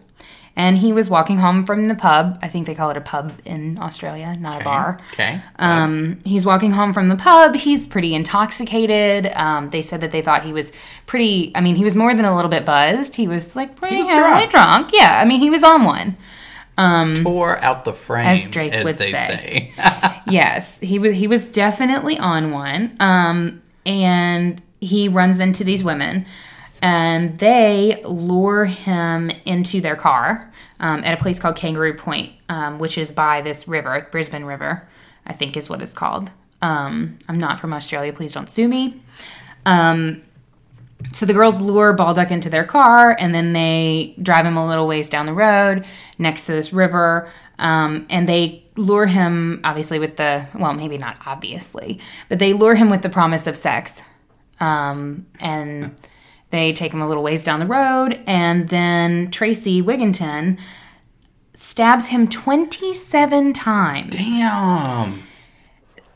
[0.55, 2.37] And he was walking home from the pub.
[2.43, 5.01] I think they call it a pub in Australia, not a bar.
[5.13, 5.41] Okay.
[5.57, 7.55] Um, he's walking home from the pub.
[7.55, 9.31] He's pretty intoxicated.
[9.35, 10.73] Um, they said that they thought he was
[11.07, 11.53] pretty.
[11.55, 13.15] I mean, he was more than a little bit buzzed.
[13.15, 14.91] He was like pretty was heavily drunk.
[14.93, 16.17] Yeah, I mean, he was on one.
[16.77, 19.73] Um, Tore out the frame, As Drake as would they say.
[19.77, 20.21] say.
[20.29, 21.15] yes, he was.
[21.15, 22.97] He was definitely on one.
[22.99, 26.27] Um, and he runs into these women,
[26.83, 32.79] and they lure him into their car um, at a place called Kangaroo Point, um,
[32.79, 34.89] which is by this river, Brisbane River,
[35.27, 36.31] I think is what it's called.
[36.63, 38.13] Um, I'm not from Australia.
[38.13, 39.01] Please don't sue me.
[39.67, 40.23] Um,
[41.13, 44.89] so the girls lure Baldock into their car and then they drive him a little
[44.89, 45.85] ways down the road
[46.19, 47.31] next to this river.
[47.59, 51.99] Um, and they lure him, obviously, with the, well, maybe not obviously,
[52.29, 54.03] but they lure him with the promise of sex.
[54.61, 55.95] Um, and
[56.51, 58.21] they take him a little ways down the road.
[58.27, 60.59] And then Tracey Wigginton
[61.55, 64.15] stabs him 27 times.
[64.15, 65.23] Damn.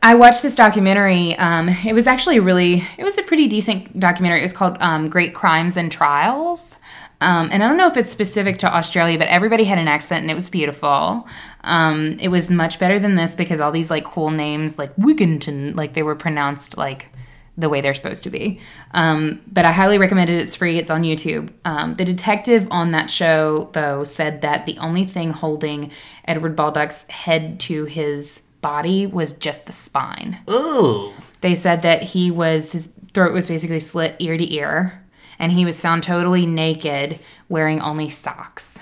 [0.04, 1.36] I watched this documentary.
[1.36, 4.40] Um, it was actually really, it was a pretty decent documentary.
[4.40, 6.76] It was called um, Great Crimes and Trials.
[7.20, 10.22] Um, and I don't know if it's specific to Australia, but everybody had an accent
[10.22, 11.28] and it was beautiful.
[11.62, 15.76] Um, it was much better than this because all these like cool names like Wigginton,
[15.76, 17.10] like they were pronounced like
[17.57, 18.61] the way they're supposed to be.
[18.92, 20.38] Um, but I highly recommend it.
[20.38, 20.78] It's free.
[20.78, 21.50] It's on YouTube.
[21.64, 25.90] Um, the detective on that show, though, said that the only thing holding
[26.26, 30.38] Edward Baldock's head to his body was just the spine.
[30.48, 31.12] Ooh.
[31.42, 35.05] They said that he was his throat was basically slit ear to ear,
[35.38, 38.78] and he was found totally naked, wearing only socks.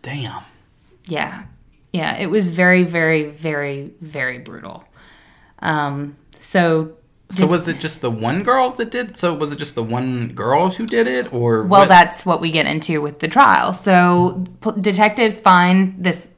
[0.00, 0.42] Damn.
[1.06, 1.44] Yeah,
[1.92, 4.84] yeah, it was very, very, very, very brutal.
[5.58, 6.92] Um, so
[7.30, 9.16] So was it just the one girl that did?
[9.16, 12.40] So was it just the one girl who did it, or Well, what- that's what
[12.40, 13.72] we get into with the trial.
[13.74, 16.30] So p- detectives find this.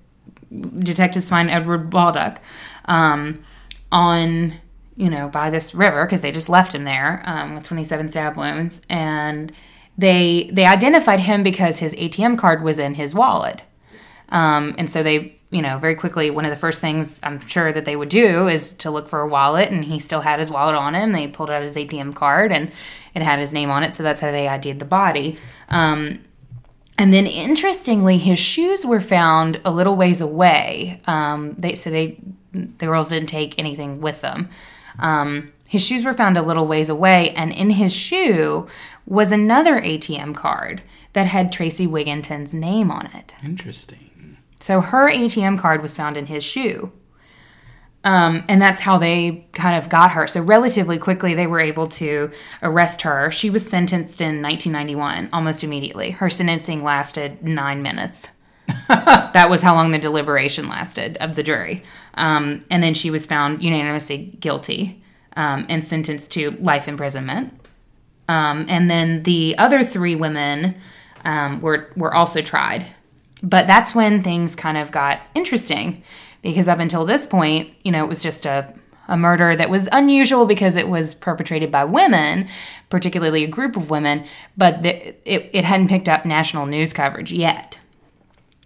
[0.78, 2.38] Detectives find Edward Baldock
[2.84, 3.42] um,
[3.90, 4.54] on,
[4.96, 8.36] you know, by this river because they just left him there um, with 27 stab
[8.36, 9.50] wounds, and
[9.98, 13.64] they they identified him because his ATM card was in his wallet,
[14.28, 15.33] um, and so they.
[15.50, 18.48] You know, very quickly, one of the first things I'm sure that they would do
[18.48, 21.12] is to look for a wallet, and he still had his wallet on him.
[21.12, 22.72] They pulled out his ATM card, and
[23.14, 25.38] it had his name on it, so that's how they ID'd the body.
[25.68, 26.20] Um,
[26.98, 31.00] and then, interestingly, his shoes were found a little ways away.
[31.06, 32.18] Um, they so they
[32.52, 34.48] the girls didn't take anything with them.
[34.98, 38.68] Um, his shoes were found a little ways away, and in his shoe
[39.06, 40.82] was another ATM card
[41.14, 43.32] that had Tracey Wigginton's name on it.
[43.42, 44.10] interesting?
[44.64, 46.90] So her ATM card was found in his shoe.
[48.02, 50.26] Um, and that's how they kind of got her.
[50.26, 52.30] So, relatively quickly, they were able to
[52.62, 53.30] arrest her.
[53.30, 56.12] She was sentenced in 1991, almost immediately.
[56.12, 58.28] Her sentencing lasted nine minutes.
[58.88, 61.82] that was how long the deliberation lasted of the jury.
[62.14, 65.04] Um, and then she was found unanimously guilty
[65.36, 67.52] um, and sentenced to life imprisonment.
[68.28, 70.76] Um, and then the other three women
[71.26, 72.93] um, were were also tried,
[73.44, 76.02] but that's when things kind of got interesting
[76.42, 78.74] because up until this point, you know, it was just a
[79.08, 82.48] a murder that was unusual because it was perpetrated by women,
[82.88, 84.24] particularly a group of women,
[84.56, 87.78] but the, it, it hadn't picked up national news coverage yet.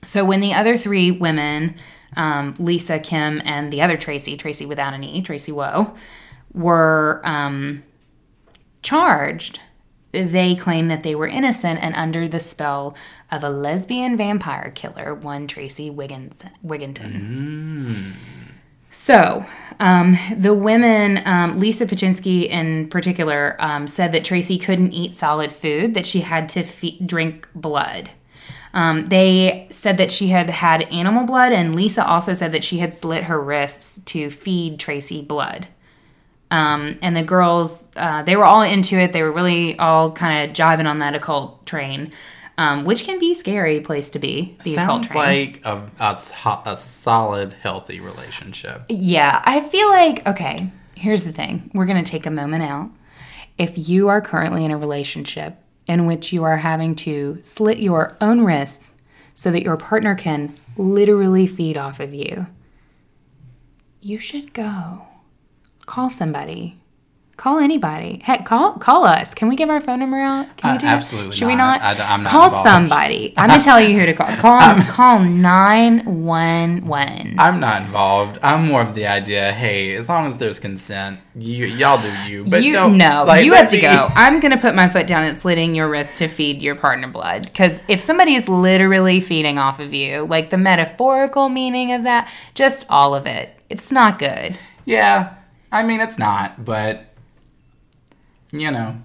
[0.03, 1.75] So when the other three women,
[2.17, 5.95] um, Lisa, Kim, and the other Tracy, Tracy without an E, Tracy Woe,
[6.55, 7.83] were um,
[8.83, 9.61] charged,
[10.13, 12.95] they claimed that they were innocent and under the spell
[13.31, 18.15] of a lesbian vampire killer, one Tracey Wiggins, Wigginton.
[18.91, 19.45] So,
[19.79, 25.53] um, the women, um, Lisa Ptaschinski in particular, um, said that Tracy couldn't eat solid
[25.53, 28.11] food, that she had to fe- drink blood.
[28.75, 32.79] Um, they said that she had had animal blood, and Lisa also said that she
[32.79, 35.69] had slit her wrists to feed Tracy blood.
[36.51, 39.13] Um, and the girls, uh, they were all into it.
[39.13, 42.13] They were really all kind of jiving on that occult train,
[42.57, 44.57] um, which can be a scary place to be.
[44.63, 45.53] The occult Sounds train.
[45.53, 48.85] like a, a, a solid, healthy relationship.
[48.89, 51.71] Yeah, I feel like, okay, here's the thing.
[51.75, 52.91] We're going to take a moment out.
[53.59, 58.17] If you are currently in a relationship in which you are having to slit your
[58.21, 58.95] own wrists
[59.35, 62.47] so that your partner can literally feed off of you,
[64.01, 65.03] you should go.
[65.89, 66.75] Call somebody.
[67.39, 68.21] Call anybody.
[68.23, 69.33] Heck, call call us.
[69.33, 70.55] Can we give our phone number out?
[70.59, 70.97] Can we Uh, do that?
[70.97, 71.81] absolutely Should we not.
[71.81, 71.99] not?
[72.01, 72.69] I- I'm not call involved.
[72.69, 73.33] somebody.
[73.39, 74.27] I'm gonna tell you who to call.
[74.37, 77.37] Call call nine one one.
[77.39, 78.39] I'm not involved.
[78.43, 79.53] I'm more of the idea.
[79.53, 82.45] Hey, as long as there's consent, you y'all do you.
[82.45, 84.09] But you don't no, like, you have to go.
[84.15, 87.45] I'm gonna put my foot down and slitting your wrist to feed your partner blood.
[87.45, 92.29] Because if somebody is literally feeding off of you, like the metaphorical meaning of that,
[92.55, 94.59] just all of it, it's not good.
[94.85, 95.35] Yeah,
[95.71, 97.07] I mean it's not, but
[98.53, 98.97] you know,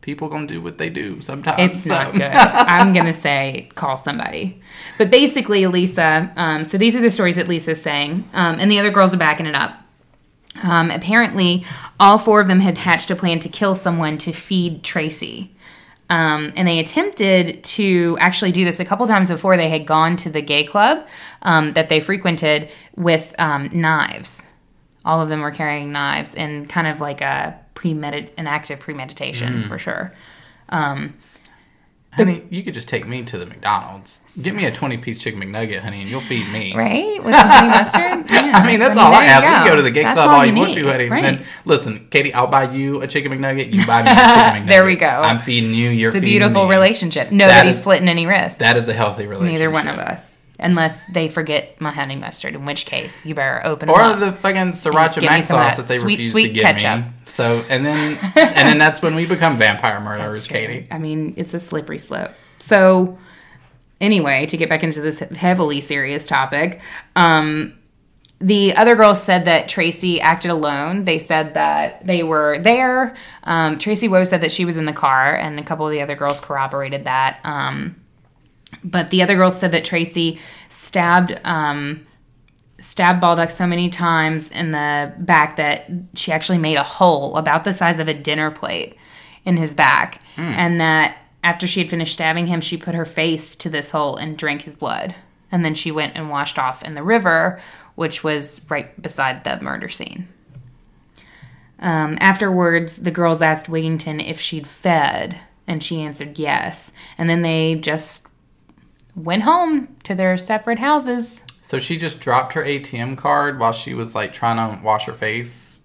[0.00, 1.58] people gonna do what they do sometimes.
[1.58, 2.22] It's so- not good.
[2.22, 4.60] I'm gonna say call somebody.
[4.96, 6.32] But basically, Lisa.
[6.36, 9.18] Um, so these are the stories that Lisa's saying, um, and the other girls are
[9.18, 9.74] backing it up.
[10.62, 11.64] Um, apparently,
[12.00, 15.54] all four of them had hatched a plan to kill someone to feed Tracy.
[16.10, 20.16] Um, and they attempted to actually do this a couple times before they had gone
[20.16, 21.06] to the gay club
[21.42, 24.42] um, that they frequented with um, knives.
[25.08, 29.62] All of them were carrying knives and kind of like a premedit an active premeditation
[29.62, 29.66] mm.
[29.66, 30.12] for sure.
[30.68, 31.14] Um,
[32.12, 34.20] honey, you could just take me to the McDonald's.
[34.42, 36.74] Get me a twenty piece chicken McNugget, honey, and you'll feed me.
[36.76, 37.24] Right?
[37.24, 38.30] With some honey mustard?
[38.30, 38.52] Yeah.
[38.54, 39.46] I mean, that's mean, all I there you ask.
[39.46, 40.60] We can go to the gay That's club all you, need.
[40.60, 41.08] want to, honey.
[41.08, 41.24] Right.
[41.24, 43.72] And then, listen, Katie, I'll buy you a chicken McNugget.
[43.72, 44.66] You buy me a chicken McNugget.
[44.66, 45.06] There we go.
[45.06, 45.88] I'm feeding you.
[45.88, 46.70] You're it's a beautiful me.
[46.70, 47.32] relationship.
[47.32, 48.58] Nobody's slitting any wrists.
[48.58, 49.52] That is a healthy relationship.
[49.52, 50.36] Neither one of us.
[50.60, 53.96] Unless they forget my honey mustard, in which case you better open up.
[53.96, 57.04] Or the fucking sriracha mac sauce that that they sweet, refuse sweet to give ketchup.
[57.04, 57.12] me.
[57.26, 60.88] So and then and then that's when we become vampire murderers, Katie.
[60.90, 62.32] I mean, it's a slippery slope.
[62.58, 63.18] So,
[64.00, 66.80] anyway, to get back into this heavily serious topic,
[67.14, 67.78] um,
[68.40, 71.04] the other girls said that Tracy acted alone.
[71.04, 73.16] They said that they were there.
[73.44, 76.02] Um, Tracy Woe said that she was in the car, and a couple of the
[76.02, 77.40] other girls corroborated that.
[77.44, 77.96] Um,
[78.84, 80.38] but the other girls said that Tracy
[80.68, 82.06] stabbed um,
[82.80, 87.64] stabbed Baldock so many times in the back that she actually made a hole about
[87.64, 88.96] the size of a dinner plate
[89.44, 90.20] in his back.
[90.52, 94.16] And that after she had finished stabbing him, she put her face to this hole
[94.16, 95.14] and drank his blood.
[95.50, 97.60] And then she went and washed off in the river,
[97.94, 100.28] which was right beside the murder scene.
[101.80, 106.92] Um, afterwards, the girls asked Wigginton if she'd fed, and she answered yes.
[107.16, 108.27] And then they just
[109.18, 111.44] went home to their separate houses.
[111.64, 115.12] So she just dropped her ATM card while she was like trying to wash her
[115.12, 115.82] face.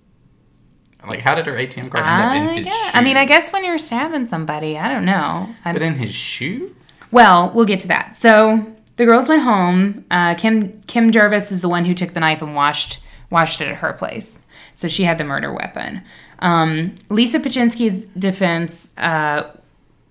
[1.05, 2.91] Like, how did her ATM card end up I, in his guess- shoe?
[2.93, 5.49] I mean, I guess when you're stabbing somebody, I don't know.
[5.65, 6.73] I, But in his shoe?
[7.11, 8.17] well, we'll get to that.
[8.17, 8.65] So
[8.95, 10.05] the girls went home.
[10.09, 13.67] Uh, Kim Kim Jervis is the one who took the knife and washed washed it
[13.67, 14.39] at her place.
[14.75, 16.01] So she had the murder weapon.
[16.39, 19.51] Um, Lisa Ptaschinski's defense uh,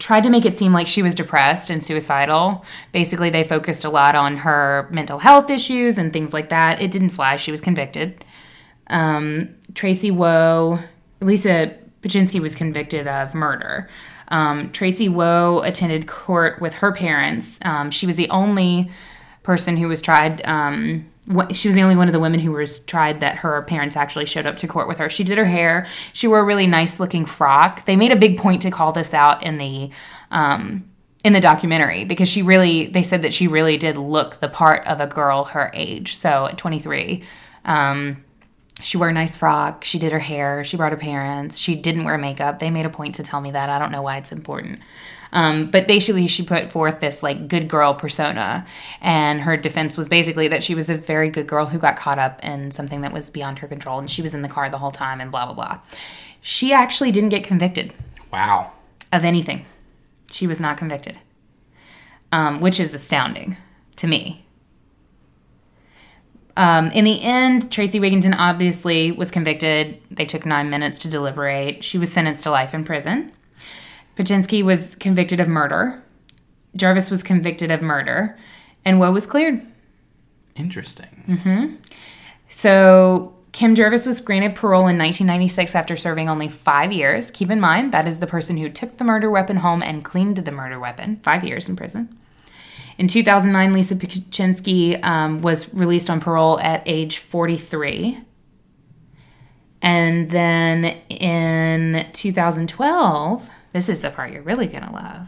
[0.02, 2.64] tried to make it seem like she was depressed and suicidal.
[2.90, 6.82] Basically, they focused a lot on her mental health issues and things like that.
[6.82, 7.36] It didn't fly.
[7.36, 8.24] She was convicted.
[8.88, 10.80] Um, Tracy Woe,
[11.20, 13.88] Lisa Ptaschinski was convicted of murder.
[14.28, 17.60] Um, Tracy Woe attended court with her parents.
[17.64, 18.90] Um, she was the only
[19.44, 20.42] person who was tried.
[20.44, 21.11] Um,
[21.52, 24.26] she was the only one of the women who was tried that her parents actually
[24.26, 25.08] showed up to court with her.
[25.08, 25.86] She did her hair.
[26.12, 27.86] She wore a really nice looking frock.
[27.86, 29.90] They made a big point to call this out in the
[30.32, 30.88] um,
[31.24, 34.84] in the documentary because she really they said that she really did look the part
[34.86, 36.16] of a girl her age.
[36.16, 37.22] So at 23.
[37.64, 38.24] Um,
[38.80, 39.84] she wore a nice frock.
[39.84, 40.64] She did her hair.
[40.64, 41.56] She brought her parents.
[41.56, 42.58] She didn't wear makeup.
[42.58, 43.68] They made a point to tell me that.
[43.68, 44.80] I don't know why it's important.
[45.34, 48.66] Um, but basically, she put forth this like good girl persona,
[49.00, 52.18] and her defense was basically that she was a very good girl who got caught
[52.18, 54.78] up in something that was beyond her control, and she was in the car the
[54.78, 55.80] whole time, and blah blah blah.
[56.42, 57.92] She actually didn't get convicted
[58.32, 58.72] Wow.
[59.10, 59.64] of anything.
[60.30, 61.18] She was not convicted,
[62.30, 63.56] um, which is astounding
[63.96, 64.44] to me.
[66.56, 69.98] Um, in the end, Tracey Wigginton obviously was convicted.
[70.10, 71.82] They took nine minutes to deliberate.
[71.82, 73.32] She was sentenced to life in prison.
[74.16, 76.02] Ptaschinski was convicted of murder.
[76.76, 78.38] Jarvis was convicted of murder.
[78.84, 79.64] And Woe was cleared.
[80.56, 81.08] Interesting.
[82.48, 87.30] So Kim Jarvis was granted parole in 1996 after serving only five years.
[87.30, 90.36] Keep in mind, that is the person who took the murder weapon home and cleaned
[90.36, 91.20] the murder weapon.
[91.22, 92.18] Five years in prison.
[92.98, 98.20] In 2009, Lisa Ptaschinski um, was released on parole at age 43.
[99.80, 105.26] And then in 2012, this is the part you're really going to love.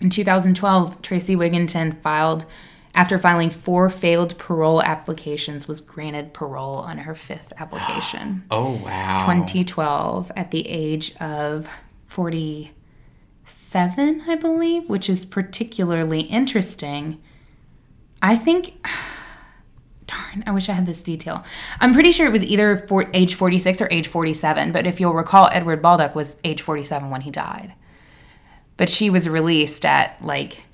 [0.00, 2.44] In 2012, Tracey Wigginton filed,
[2.94, 8.44] after filing four failed parole applications, was granted parole on her fifth application.
[8.50, 9.24] Oh, wow.
[9.26, 11.68] 2012, at the age of
[12.06, 17.20] 47, I believe, which is particularly interesting.
[18.20, 18.74] I think.
[20.46, 21.44] I wish I had this detail.
[21.80, 25.14] I'm pretty sure it was either for age 46 or age 47, but if you'll
[25.14, 27.74] recall, Edward Baldock was age 47 when he died.
[28.76, 30.64] But she was released at like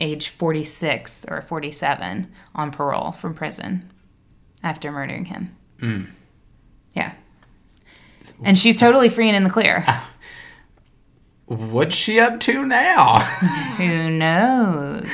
[0.00, 3.90] age 46 or 47 on parole from prison
[4.62, 5.56] after murdering him.
[5.78, 6.04] Hmm.
[6.94, 7.14] Yeah.
[8.42, 9.84] And she's totally free and in the clear.
[9.86, 10.10] Ah.
[11.50, 13.18] What's she up to now?
[13.76, 15.10] Who knows?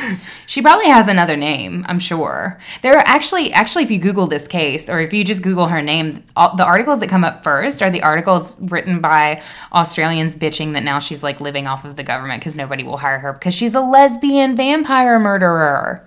[0.47, 2.61] She probably has another name, I'm sure.
[2.82, 5.80] There are actually, actually, if you Google this case, or if you just Google her
[5.80, 9.41] name, all, the articles that come up first are the articles written by
[9.72, 13.18] Australians bitching that now she's like living off of the government because nobody will hire
[13.20, 16.07] her because she's a lesbian vampire murderer.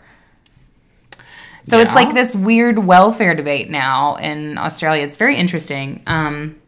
[1.64, 5.04] So it's like this weird welfare debate now in Australia.
[5.04, 6.04] It's very interesting.
[6.06, 6.62] Um,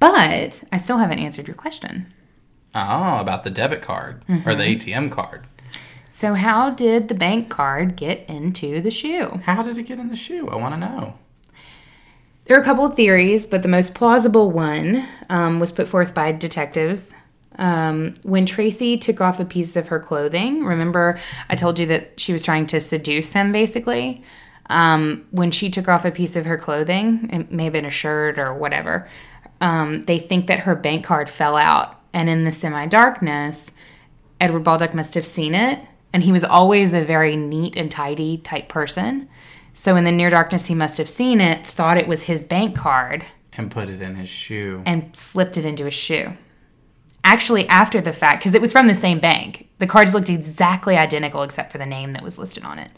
[0.00, 2.12] but I still haven't answered your question.
[2.74, 4.58] Oh, about the debit card or Mm-hmm.
[4.58, 5.42] the ATM card.
[6.10, 9.40] So, how did the bank card get into the shoe?
[9.44, 10.48] How did it get in the shoe?
[10.48, 11.14] I want to know.
[12.44, 16.12] There are a couple of theories, but the most plausible one um, was put forth
[16.14, 17.14] by detectives.
[17.58, 21.18] Um, when Tracy took off a piece of her clothing, remember
[21.48, 24.24] I told you that she was trying to seduce him basically?
[24.68, 27.90] Um, when she took off a piece of her clothing, it may have been a
[27.90, 29.08] shirt or whatever,
[29.60, 31.99] um, they think that her bank card fell out.
[32.12, 33.70] And in the semi darkness,
[34.40, 35.78] Edward Baldock must have seen it.
[36.12, 39.28] And he was always a very neat and tidy type person.
[39.72, 42.76] So in the near darkness, he must have seen it, thought it was his bank
[42.76, 43.24] card,
[43.56, 44.82] And put it in his shoe.
[44.84, 46.32] and slipped it into his shoe.
[47.22, 50.96] Actually, after the fact, because it was from the same bank, the cards looked exactly
[50.96, 52.90] identical except for the name that was listed on it.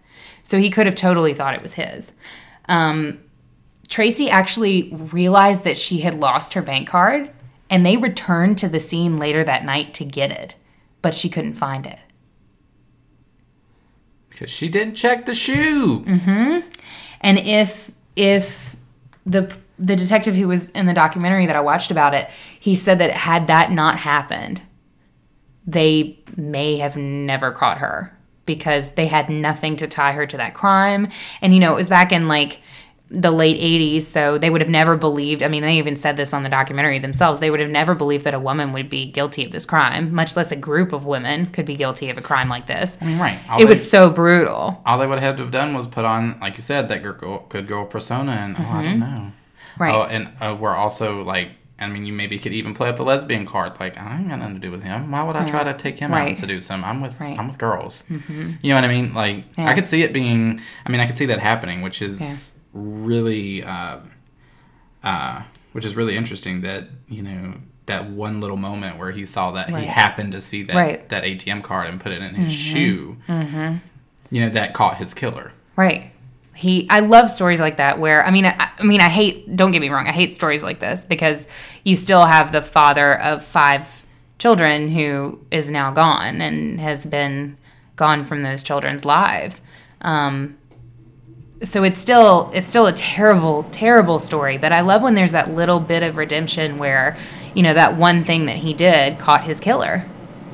[0.43, 2.13] So he could have totally thought it was his.
[2.69, 3.19] Um,
[3.89, 7.31] Tracy actually realized that she had lost her bank card,
[7.73, 10.55] and they returned to the scene later that night to get it,
[11.01, 11.99] but she couldn't find it.
[14.29, 16.01] because she didn't check the shoe.
[16.01, 16.68] Mm-hmm.
[17.20, 18.77] And if if
[19.25, 22.29] the the detective who was in the documentary that I watched about it,
[22.61, 24.62] he said that had that not happened,
[25.66, 28.16] they may have never caught her
[28.47, 31.09] because they had nothing to tie her to that crime.
[31.41, 32.61] And you know, it was back in like
[33.15, 35.43] the late 80s, so they would have never believed.
[35.43, 37.41] I mean, they even said this on the documentary themselves.
[37.41, 40.35] They would have never believed that a woman would be guilty of this crime, much
[40.37, 42.97] less a group of women could be guilty of a crime like this.
[43.01, 43.39] I mean, right.
[43.51, 44.81] All It they, was so brutal.
[44.87, 47.03] all they would have had to have done was put on, like you said, that
[47.03, 49.07] girl, good girl persona, and oh, I don't know.
[49.07, 49.83] Mm-hmm.
[49.83, 49.95] Right.
[49.95, 53.03] Oh, and uh, we're also like, I mean, you maybe could even play up the
[53.03, 53.79] lesbian card.
[53.81, 55.11] Like, I ain't got nothing to do with him.
[55.11, 56.29] Why would I try to take him out Right.
[56.29, 56.85] and seduce him?
[56.85, 57.37] I'm with, Right.
[57.39, 58.05] I'm with girls.
[58.09, 58.53] Mm-hmm.
[58.63, 59.13] You know what I mean?
[59.15, 59.69] Like, Yeah.
[59.69, 60.61] I could see it being.
[60.87, 63.99] I mean, I could see that happening, which is really, uh,
[65.03, 65.43] uh,
[65.73, 66.62] which is really interesting.
[66.62, 67.55] That you know.
[67.87, 69.83] That one little moment where he saw that Right.
[69.83, 71.09] he happened to see that Right.
[71.09, 73.79] that ATM card and put it in his shoe, mm-hmm.
[74.31, 75.51] you know, that caught his killer.
[75.75, 76.12] Right.
[76.55, 79.73] He I love stories like that where I mean I, I mean I hate don't
[79.73, 81.45] get me wrong I hate stories like this because
[81.83, 84.05] you still have the father of five
[84.39, 87.57] children who is now gone and has been
[87.97, 89.61] gone from those children's lives.
[90.03, 90.57] Um,
[91.63, 95.51] so it's still it's still a terrible terrible story but i love when there's that
[95.55, 97.17] little bit of redemption where
[97.55, 100.05] you know that one thing that he did caught his killer.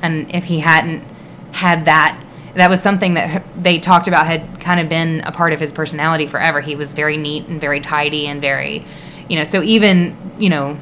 [0.01, 1.03] And if he hadn't
[1.51, 2.21] had that
[2.55, 5.71] that was something that they talked about had kind of been a part of his
[5.71, 6.61] personality forever.
[6.61, 8.85] He was very neat and very tidy and very
[9.29, 10.77] you know so even you know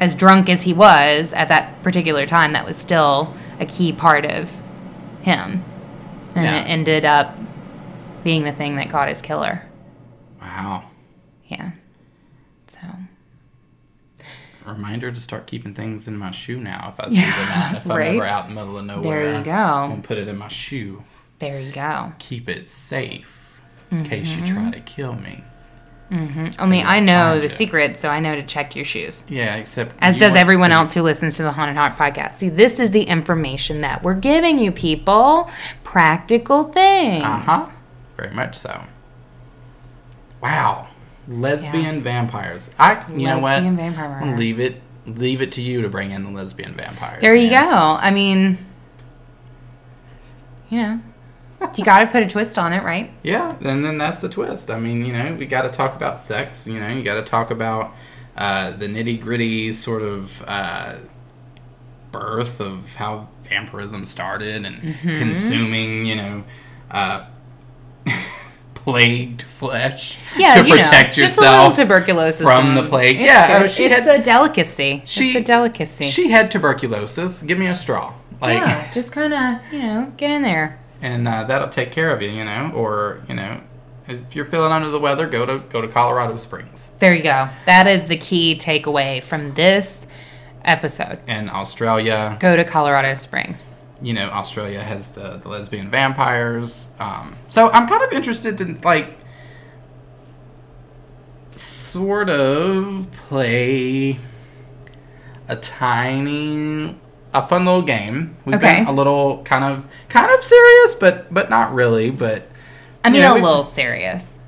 [0.00, 4.24] as drunk as he was at that particular time that was still a key part
[4.24, 4.50] of
[5.22, 5.64] him.
[6.34, 6.62] And Yeah.
[6.62, 7.36] it ended up
[8.22, 9.62] being the thing that caught his killer
[10.58, 10.84] Wow.
[11.46, 11.70] yeah.
[12.72, 12.88] So
[14.66, 16.92] Reminder to start keeping things in my shoe now.
[16.92, 19.38] If I see them out, if I'm ever out in the middle of nowhere, There
[19.38, 19.50] you go.
[19.52, 21.04] I'm gonna put it in my shoe.
[21.38, 22.12] there you go.
[22.18, 25.42] Keep it safe in case you try to kill me.
[26.58, 27.48] Only I know the you.
[27.48, 29.24] secret, so I know to check your shoes.
[29.28, 32.32] Yeah, except As does everyone to- else who listens to the Haunted Heart podcast.
[32.32, 35.50] See, this is the information that we're giving you, people.
[35.84, 37.24] Practical things.
[37.24, 37.70] Uh huh.
[38.18, 38.82] Very much so.
[40.42, 40.86] Wow.
[41.26, 42.70] Lesbian vampires.
[42.78, 43.04] I.
[43.10, 43.52] You know what?
[43.54, 44.80] Lesbian vampire I'm leave it.
[45.06, 47.20] Leave it to you to bring in the lesbian vampires.
[47.20, 47.56] There you go.
[47.56, 48.58] I mean,
[50.70, 51.00] you know,
[51.76, 53.10] you got to put a twist on it, right?
[53.22, 54.70] Yeah, and then that's the twist.
[54.70, 56.66] I mean, you know, we got to talk about sex.
[56.66, 57.94] You know, you got to talk about
[58.36, 60.96] uh, the nitty gritty sort of uh,
[62.12, 65.18] birth of how vampirism started and Mm-hmm.
[65.18, 66.44] consuming, you know,
[66.90, 67.26] uh,
[68.92, 73.16] plagued flesh Yeah, to you know, protect just a little yourself tuberculosis from the plague.
[73.16, 75.02] It's yeah, oh, she it's had a delicacy.
[75.04, 76.04] she it's a delicacy.
[76.04, 77.42] She had tuberculosis.
[77.42, 80.78] Give me a straw, like, yeah, just kind of you know get in there.
[81.02, 82.30] and uh, that'll take care of you.
[82.30, 83.60] You know, or you know.
[84.10, 86.90] If you're feeling under the weather, go to go to Colorado Springs.
[86.98, 87.48] There you go.
[87.66, 90.06] That is the key takeaway from this
[90.64, 91.18] episode.
[91.28, 92.38] in Australia.
[92.40, 93.66] Go to Colorado Springs.
[94.00, 96.88] You know, Australia has the, the lesbian vampires.
[97.00, 99.14] Um, so I'm kind of interested to like
[101.56, 104.18] sort of play
[105.48, 106.96] a tiny,
[107.34, 108.36] a fun little game.
[108.44, 108.78] We've Okay.
[108.78, 112.10] been a little kind of kind of serious, but but not really.
[112.10, 112.48] But
[113.04, 114.38] I mean, You know, a little serious.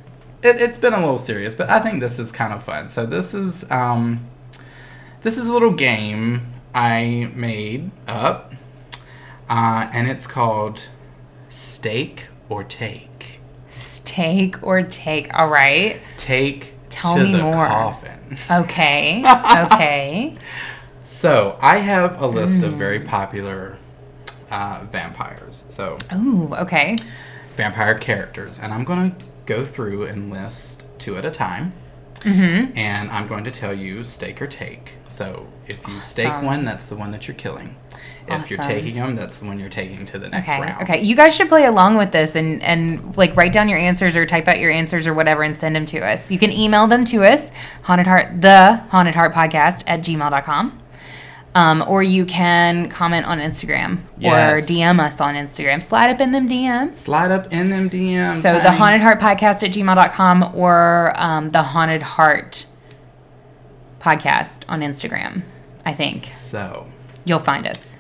[0.43, 2.89] it, it's been a little serious, but I think this is kind of fun.
[2.89, 4.27] So this is um,
[5.23, 8.50] this is a little game I made up,
[9.51, 10.85] uh, and it's called
[11.51, 13.41] Stake or Take.
[13.71, 15.33] Stake or take.
[15.35, 16.01] All right.
[16.17, 17.67] Take Tell to me the more.
[17.67, 18.39] coffin.
[18.51, 19.23] Okay.
[19.73, 20.37] Okay.
[21.05, 22.65] So I have a list Mm.
[22.69, 23.77] of very popular
[24.51, 25.65] uh, vampires.
[25.69, 26.55] So Ooh.
[26.55, 26.97] Okay.
[27.57, 31.73] vampire characters, and I'm going to go through and list two at a time.
[32.21, 32.77] Mm-hmm.
[32.79, 34.93] And I'm going to tell you stake or take.
[35.09, 37.77] So if you stake one, that's the one that you're killing.
[38.29, 40.61] If you're taking them, that's the one you're taking to the next Okay.
[40.61, 40.83] round.
[40.83, 41.01] Okay.
[41.03, 44.25] You guys should play along with this and and like write down your answers or
[44.27, 46.31] type out your answers or whatever and send them to us.
[46.31, 47.51] You can email them to us,
[47.83, 50.77] haunted heart the haunted heart podcast at gmail.com.
[51.53, 54.63] Um, or you can comment on Instagram Yes.
[54.63, 55.83] or DM us on Instagram.
[55.83, 56.95] Slide up in them DMs.
[56.95, 58.39] Slide up in them DMs.
[58.43, 62.67] So the haunted heart podcast at gmail.com or um, the haunted heart
[64.01, 65.43] podcast on Instagram.
[65.85, 66.87] I think So,
[67.25, 67.97] you'll find us.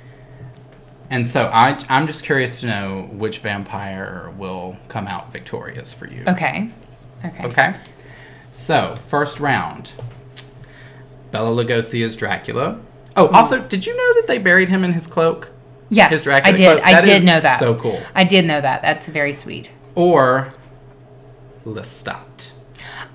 [1.10, 6.06] And so I, I'm just curious to know which vampire will come out victorious for
[6.06, 6.22] you.
[6.28, 6.70] Okay.
[7.24, 7.44] Okay.
[7.46, 7.74] Okay.
[8.52, 9.92] So, first round.
[11.32, 12.80] Bela Lugosi is Dracula.
[13.16, 15.50] Oh, also, did you know that they buried him in his cloak?
[15.88, 16.82] Yes, His Dracula I did.
[16.82, 16.94] cloak?
[16.94, 17.58] I did know that.
[17.58, 18.00] so cool.
[18.14, 18.80] I did know that.
[18.82, 19.70] That's very sweet.
[19.96, 20.54] or
[21.66, 22.52] Lestat?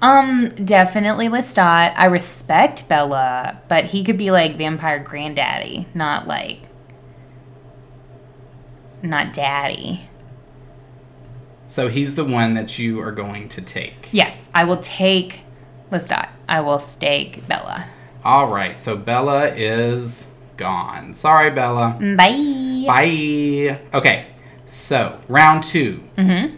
[0.02, 1.94] Um, definitely Lestat.
[1.96, 6.60] I respect Bela, but he could be like vampire granddaddy, not like
[9.06, 10.02] not daddy.
[11.68, 14.10] So he's the one that you are going to take.
[14.12, 15.42] Yes, I will take
[15.92, 16.30] Lestat.
[16.48, 17.88] I will stake Bela.
[18.24, 21.14] All right, so Bela is gone.
[21.14, 21.98] Sorry, Bela.
[22.00, 22.84] Bye.
[22.88, 23.80] Bye.
[23.94, 24.28] Okay,
[24.68, 26.56] so round 2 Mm-hmm.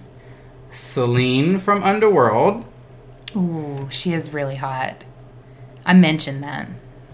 [0.73, 2.63] Selene from Underworld
[3.35, 5.03] Ooh, she is really hot.
[5.85, 6.67] I mentioned that.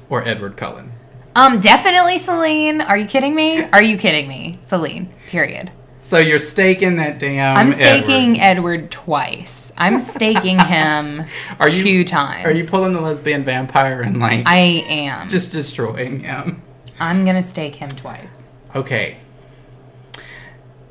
[0.10, 0.92] or Edward Cullen.
[1.36, 2.82] Um, definitely Selene.
[2.82, 3.64] Are you kidding me?
[3.64, 4.60] Are you kidding me?
[4.66, 5.10] Selene.
[5.34, 5.72] Period.
[6.02, 7.58] So you're staking that damn.
[7.58, 8.82] I'm staking Edward.
[8.82, 9.74] Edward, twice.
[9.76, 11.26] I'm staking him
[11.60, 12.46] Are you- two times.
[12.46, 15.28] Are you pulling the lesbian vampire and like I am.
[15.28, 16.62] just destroying him?
[17.00, 18.44] I'm gonna stake him twice.
[18.76, 19.18] Okay.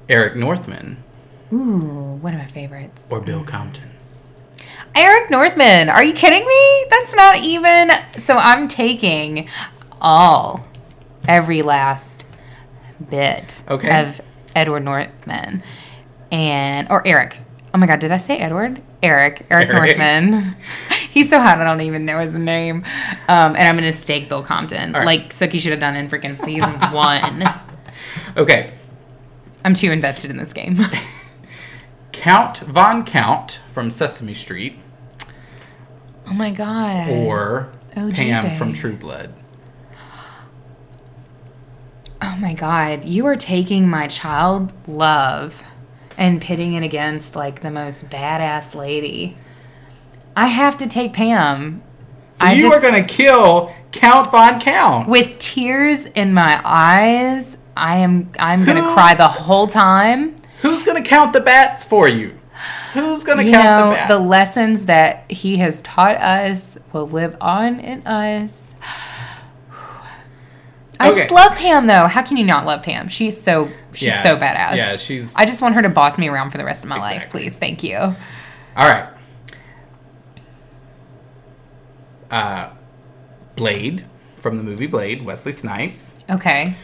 [0.08, 1.04] Eric Northman
[1.52, 3.06] Ooh, one of my favorites.
[3.08, 3.90] or Bill Compton.
[4.96, 5.88] Eric Northman.
[5.88, 6.86] Are you kidding me?
[6.90, 7.92] That's not even.
[8.18, 9.48] So I'm taking
[10.00, 10.66] all,
[11.28, 12.24] every last
[13.08, 14.00] bit Okay.
[14.02, 14.20] of
[14.54, 15.62] Edward Northman
[16.30, 17.38] and or Eric.
[17.74, 18.82] Oh my God, did I say Edward?
[19.02, 19.46] Eric.
[19.50, 19.98] Eric, Eric.
[19.98, 20.56] Northman.
[21.10, 22.84] He's so hot, I don't even know his name.
[23.28, 25.06] Um, and I'm gonna stake Bill Compton, right.
[25.06, 27.44] like Sookie should have done in freaking season one.
[28.36, 28.72] Okay.
[29.64, 30.78] I'm too invested in this game.
[32.12, 34.78] Count Von Count from Sesame Street
[36.26, 37.10] oh my God.
[37.10, 38.72] or OG Pam from.
[38.72, 39.34] True Blood.
[42.32, 45.62] Oh my god, you are taking my child love
[46.16, 49.36] and pitting it against like the most badass lady.
[50.34, 51.82] I have to take Pam.
[52.36, 55.08] So I you just, are going to kill Count Von Count.
[55.08, 57.58] with tears in my eyes.
[57.76, 60.36] I am I'm going to cry the whole time.
[60.62, 62.38] Who's going to count the bats for you?
[62.94, 64.08] Who's going to count know, the bats?
[64.08, 68.71] the lessons that he has taught us will live on in us.
[71.02, 71.20] I Okay.
[71.20, 72.06] just love Pam though.
[72.06, 73.08] How can you not love Pam?
[73.08, 74.22] She's so she's Yeah.
[74.22, 74.76] so badass.
[74.76, 76.98] Yeah, she's I just want her to boss me around for the rest of my
[76.98, 77.58] life, please.
[77.58, 77.96] Thank you.
[77.98, 78.14] All
[78.76, 79.06] right.
[82.30, 82.70] Uh,
[83.56, 84.04] Blade
[84.38, 86.74] from the movie Blade, Wesley Snipes, Okay.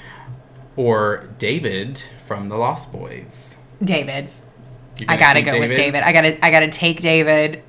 [0.77, 3.55] or David from The Lost Boys.
[3.83, 4.29] David.
[5.09, 6.03] I gotta go with David.
[6.03, 7.63] I gotta I gotta take David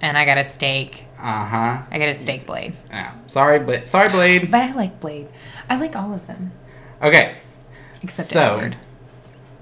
[0.00, 1.78] and I gotta stake Uh huh.
[1.90, 2.74] I gotta stake Blade.
[2.90, 3.12] Yeah.
[3.26, 4.50] Sorry, but sorry, Blade.
[4.50, 5.28] But I like Blade.
[5.68, 6.52] I like all of them.
[7.02, 7.36] Okay.
[8.02, 8.76] Except So- Edward.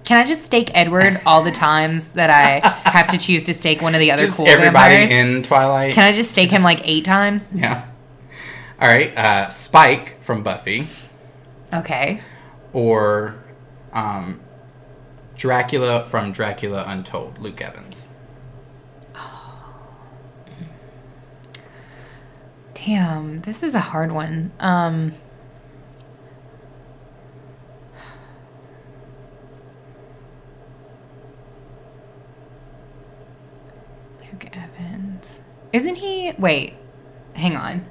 [0.05, 3.80] Can I just stake Edward all the times that I have to choose to stake
[3.80, 5.11] one of the other Just cool everybody vampires?
[5.36, 5.94] in Twilight.
[5.94, 7.55] Can I just stake him like eight times?
[7.55, 7.84] Yeah.
[8.80, 9.16] All right.
[9.16, 10.88] Uh, Spike from Buffy,
[11.72, 12.20] Okay.
[12.72, 13.36] or
[13.92, 14.40] um,
[15.36, 18.09] Dracula from Dracula Untold, Luke Evans.
[19.14, 19.72] Oh.
[22.74, 24.50] Damn, this is a hard one.
[24.59, 25.12] Um
[34.20, 35.40] Luke Evans.
[35.72, 36.74] Isn't he wait,
[37.34, 37.86] hang on.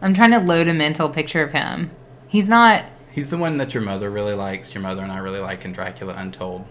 [0.00, 1.90] I'm trying to load a mental picture of him.
[2.28, 4.74] He's not He's the one that your mother really likes.
[4.74, 6.66] Your mother and I really like in Dracula Untold.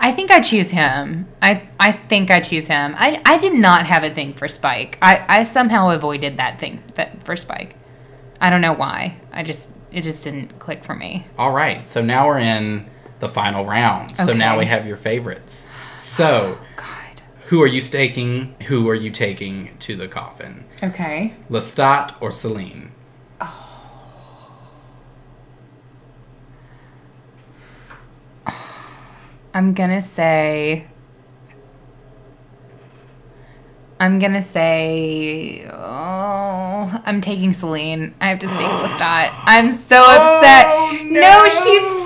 [0.00, 1.28] I think I choose him.
[1.42, 2.94] I I think I choose him.
[2.96, 4.96] I I did not have a thing for Spike.
[5.02, 7.76] I I somehow avoided that thing that for Spike.
[8.40, 9.20] I don't know why.
[9.32, 11.26] I just it just didn't click for me.
[11.36, 11.86] All right.
[11.86, 12.88] So now we're in
[13.20, 14.16] the final round.
[14.16, 15.66] So now we have your favorites.
[15.98, 16.97] So God.
[17.48, 18.54] Who are you staking?
[18.66, 20.66] Who are you taking to the coffin?
[20.82, 21.32] Okay.
[21.48, 22.92] Lestat or Selene?
[29.54, 30.88] I'm gonna say.
[33.98, 38.14] I'm gonna say, oh, I'm taking Selene.
[38.20, 39.32] I have to stay Lestat.
[39.44, 40.66] I'm so upset.
[40.68, 41.20] Oh, no.
[41.22, 41.48] no.
[41.48, 41.97] she's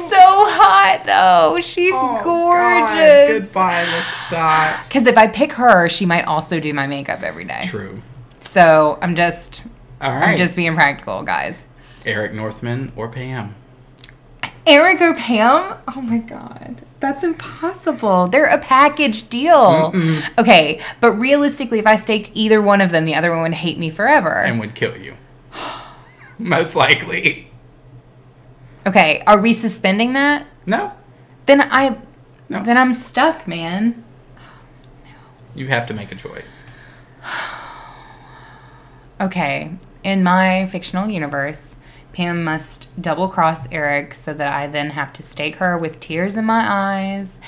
[0.49, 1.61] hot though.
[1.61, 3.45] She's oh, gorgeous.
[3.45, 4.85] Goodbye, Lestat.
[4.89, 7.63] Because if I pick her, she might also do my makeup every day.
[7.65, 8.03] True.
[8.41, 9.63] So I'm just,
[10.01, 11.67] All I'm just being practical, guys.
[12.05, 13.55] Eric Northman or Pam?
[14.67, 15.79] Eric or Pam?
[15.95, 16.83] Oh my god.
[17.01, 18.29] That's impossible.
[18.29, 19.93] They're a package deal.
[20.39, 23.77] Okay, but realistically, if I staked either one of them, the other one would hate
[23.77, 24.31] me forever.
[24.31, 25.17] And would kill you.
[26.39, 27.52] Most likely.
[28.87, 30.47] Okay, are we suspending that?
[30.67, 30.93] No.
[31.47, 31.99] Then I,
[32.49, 32.63] No.
[32.63, 34.05] then I'm stuck, man.
[35.55, 36.65] You have to make a choice.
[39.21, 39.71] Okay,
[40.03, 41.77] in my fictional universe,
[42.13, 46.37] Pam must double cross Eric so that I then have to stake her with tears
[46.37, 47.39] in my eyes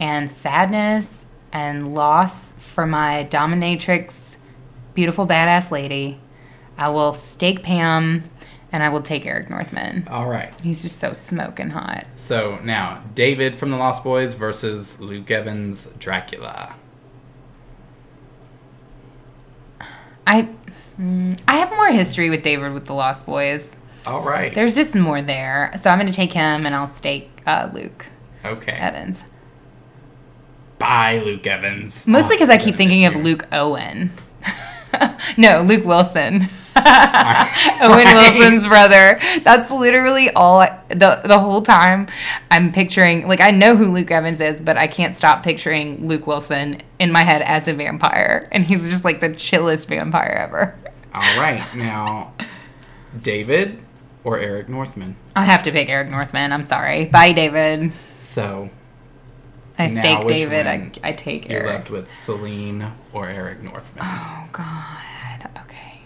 [0.00, 4.36] and sadness and loss for my dominatrix,
[4.94, 6.20] beautiful badass lady.
[6.76, 8.24] I will stake Pam
[8.72, 10.06] and I will take Eric Northman.
[10.08, 10.52] All right.
[10.60, 12.06] He's just so smoking hot.
[12.16, 16.74] So now, David from the Lost Boys versus Luke Evans Dracula.
[20.26, 20.48] I
[20.98, 23.74] mm, I have more history with David with the Lost Boys.
[24.06, 24.54] All right.
[24.54, 25.72] There's just more there.
[25.76, 28.06] So I'm going to take him and I'll stake uh, Luke
[28.44, 28.72] okay.
[28.72, 29.22] Evans.
[30.78, 32.06] Bye, Luke Evans.
[32.06, 33.14] Mostly Oh, because I keep thinking of.
[33.14, 34.12] Luke Owen.
[35.36, 36.48] no, Luke Wilson.
[37.80, 38.04] Owen.
[38.04, 39.18] Wilson's brother.
[39.42, 42.08] That's literally all I, the the whole time
[42.50, 46.26] I'm picturing like I know who Luke Evans is, but I can't stop picturing Luke
[46.26, 50.76] Wilson in my head as a vampire and he's just like the chillest vampire ever.
[51.12, 51.64] All right.
[51.74, 52.34] Now,
[53.20, 53.80] David
[54.24, 55.16] or Eric Northman.
[55.34, 56.52] I have to pick Eric Northman.
[56.52, 57.06] I'm sorry.
[57.06, 57.92] Bye David.
[58.16, 58.70] So
[59.78, 60.66] I stake David.
[60.66, 60.90] I.
[61.02, 61.72] I take you're Eric.
[61.72, 64.04] left with Selene or Eric Northman.
[64.06, 65.50] Oh God.
[65.64, 66.02] Okay.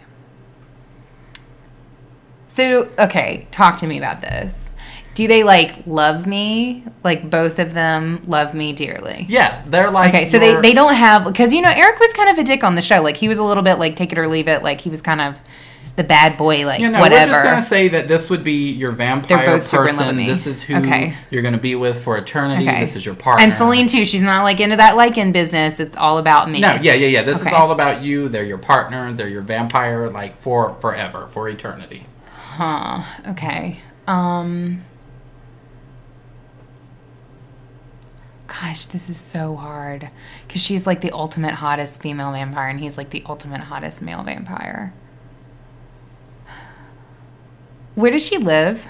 [2.55, 4.71] So okay, talk to me about this.
[5.15, 6.85] Do they like love me?
[7.03, 9.27] Like both of them love me dearly.
[9.29, 12.13] Yeah, they're like Okay, so they, your- they don't have because you know Eric was
[12.13, 13.03] kind of a dick on the show.
[13.03, 14.63] Like he was a little bit like take it or leave it.
[14.63, 15.37] Like he was kind of
[15.97, 16.65] the bad boy.
[16.65, 17.33] Like You know, whatever.
[17.33, 20.27] we're just gonna say that this would be your vampire both super in love person.
[20.27, 21.15] This is who Okay.
[21.33, 22.69] you're gonna be with for eternity.
[22.69, 22.81] Okay.
[22.81, 23.45] This is your partner.
[23.45, 24.05] and Selene too.
[24.05, 25.81] She's not like into that Lycan business.
[25.81, 26.61] It's all about me.
[26.61, 27.23] No, yeah, yeah, yeah.
[27.25, 28.29] This is all about you.
[28.29, 29.13] They're your partner.
[29.13, 32.07] They're your vampire, like for forever, for eternity.
[32.55, 33.03] Huh.
[33.31, 33.81] Okay.
[34.07, 34.85] Um.
[38.47, 40.11] Gosh, this is so hard
[40.47, 44.23] because she's like the ultimate hottest female vampire, and he's like the ultimate hottest male
[44.23, 44.93] vampire.
[47.95, 48.85] Where does she live?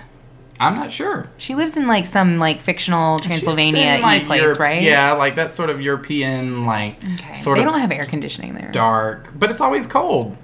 [0.61, 1.31] I'm not sure.
[1.39, 4.83] She lives in like some like fictional Transylvania in, like, place, Europe- right?
[4.83, 7.35] Yeah, like that sort of European, like Okay.
[7.35, 8.71] sort they of don't have air conditioning there.
[8.73, 10.37] dark, but it's always cold.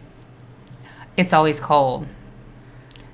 [1.16, 2.06] It's always cold.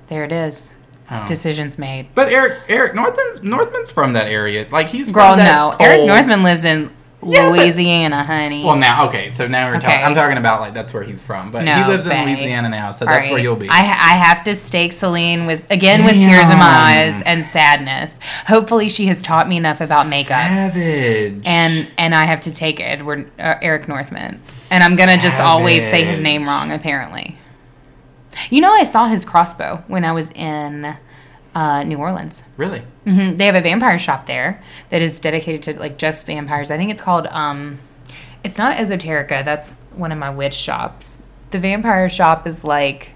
[0.09, 0.71] There it is.
[1.09, 1.25] Oh.
[1.25, 2.07] Decisions made.
[2.15, 4.67] But Eric Eric Northman's Northman's from that area.
[4.69, 5.71] Like he's Girl, from no.
[5.71, 6.91] cold- Eric Northman lives in
[7.23, 8.63] Yeah, but- Louisiana, honey.
[8.65, 9.87] Well, now okay, so now we're Okay.
[9.87, 10.03] talking.
[10.05, 12.25] I'm talking about like that's where he's from, but he No, lives in.
[12.25, 13.69] Louisiana now, so All that's where you'll be.
[13.69, 18.19] I, I have to stake Selene with again with tears in my eyes and sadness.
[18.47, 20.41] Hopefully, she has taught me enough about makeup.
[20.41, 21.41] Savage.
[21.45, 24.41] And and I have to take Edward uh, Eric Northman,
[24.71, 26.71] and I'm gonna just always say his name wrong.
[26.73, 27.37] Apparently,
[28.49, 30.95] you know I saw his crossbow when I was in
[31.55, 32.43] uh, New Orleans.
[32.55, 36.69] really, hmm They have a vampire shop there that is dedicated to like just vampires.
[36.71, 37.79] I think it's called um
[38.43, 41.23] it's not Esoterica, that's one of my witch shops.
[41.51, 43.11] The vampire shop is like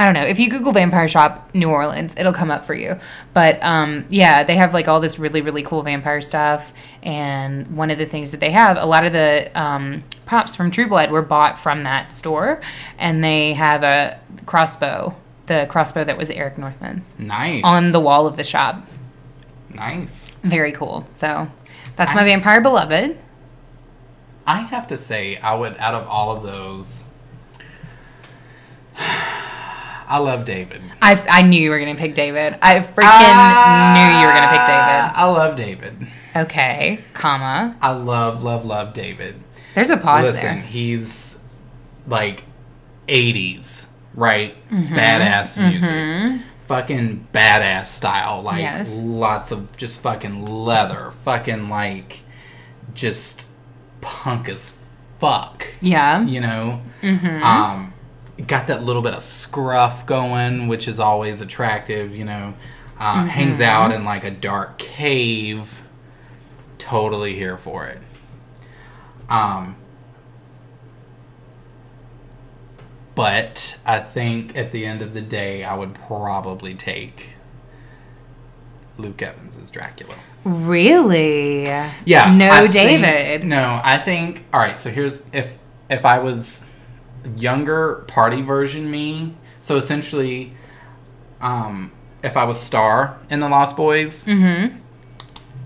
[0.00, 0.22] I don't know.
[0.22, 2.98] If you Google vampire shop New Orleans, it'll come up for you.
[3.34, 6.72] But um, yeah, they have like all this really really cool vampire stuff.
[7.02, 10.70] And one of the things that they have, a lot of the um, props from
[10.70, 12.62] True Blood were bought from that store,
[12.96, 15.14] and they have a crossbow,
[15.48, 18.88] the crossbow that was Eric Northman's, nice on the wall of the shop.
[19.68, 20.30] nice.
[20.42, 21.06] Very cool.
[21.12, 21.46] So
[21.96, 23.18] that's my vampire beloved.
[24.46, 27.04] I have to say, I would out of all of those,
[30.10, 30.82] I love David.
[31.00, 32.56] I, I knew you were gonna pick David.
[32.60, 35.12] I freaking Ah, knew you were gonna pick David.
[35.16, 36.08] I love David.
[36.36, 37.76] Okay, comma.
[37.80, 39.40] I love, love, love David.
[39.74, 40.66] There's a pause Listen, there.
[40.66, 41.38] he's
[42.06, 42.42] like
[43.08, 44.54] 80s, right?
[44.70, 44.94] Mm-hmm.
[44.94, 46.46] Badass music.
[46.66, 48.42] Fucking badass style.
[48.42, 48.94] Like Yes.
[48.94, 51.10] lots of just fucking leather.
[51.10, 52.20] Fucking like
[52.94, 53.50] just
[54.00, 54.78] punk as
[55.18, 55.66] fuck.
[55.80, 56.24] Yeah.
[56.24, 56.82] You know?
[57.02, 57.42] Mm-hmm.
[57.42, 57.92] Um,
[58.46, 62.54] got that little bit of scruff going, which is always attractive, you know.
[62.98, 63.28] Uh, Mm-hmm.
[63.28, 65.82] Hangs out in like a dark cave.
[66.78, 67.98] Totally here for it.
[69.30, 69.76] Um,
[73.14, 77.34] but I think at the end of the day, I would probably take
[78.98, 80.14] Luke Evans as Dracula.
[80.44, 81.64] Really?
[81.64, 82.34] Yeah.
[82.34, 83.44] No I think- David.
[83.44, 84.44] no, I think.
[84.52, 84.78] All right.
[84.78, 85.58] So here's if
[85.90, 86.64] if I was
[87.36, 89.34] younger party version me.
[89.62, 90.54] So essentially,
[91.40, 91.92] um,
[92.22, 94.76] if I was Star in the Lost Boys, Mm-hmm.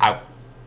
[0.00, 0.20] I,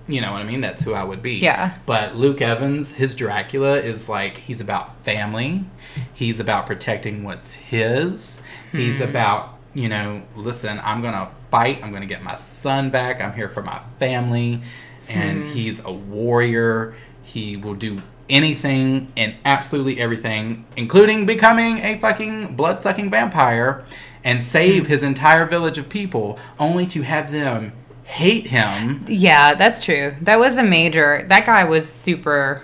[0.08, 0.62] you know what I mean.
[0.62, 1.36] That's who I would be.
[1.36, 1.74] Yeah.
[1.86, 5.66] But Luke Evans, his Dracula is like he's about family.
[6.14, 8.42] He's about protecting what's his.
[8.72, 9.04] He's Hmm.
[9.10, 11.82] about you know, listen, I'm gonna fight.
[11.84, 13.22] I'm gonna get my son back.
[13.22, 14.62] I'm here for my family,
[15.08, 15.50] and Hmm.
[15.50, 16.96] he's a warrior.
[17.22, 23.86] He will do anything and absolutely everything, including becoming a fucking blood sucking vampire
[24.24, 27.72] and save his entire village of people, only to have them
[28.04, 29.06] hate him.
[29.08, 30.16] Yeah, that's true.
[30.22, 31.26] That was a major.
[31.30, 32.64] That guy was super.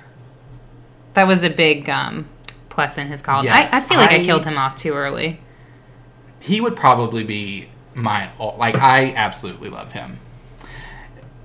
[1.13, 2.27] That was a big um,
[2.69, 3.43] plus in his call.
[3.45, 5.39] Yeah, I, I feel like I, I- killed him off too early.
[6.39, 10.17] He would probably be my like I absolutely love him.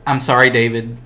[0.06, 0.96] I'm sorry, David,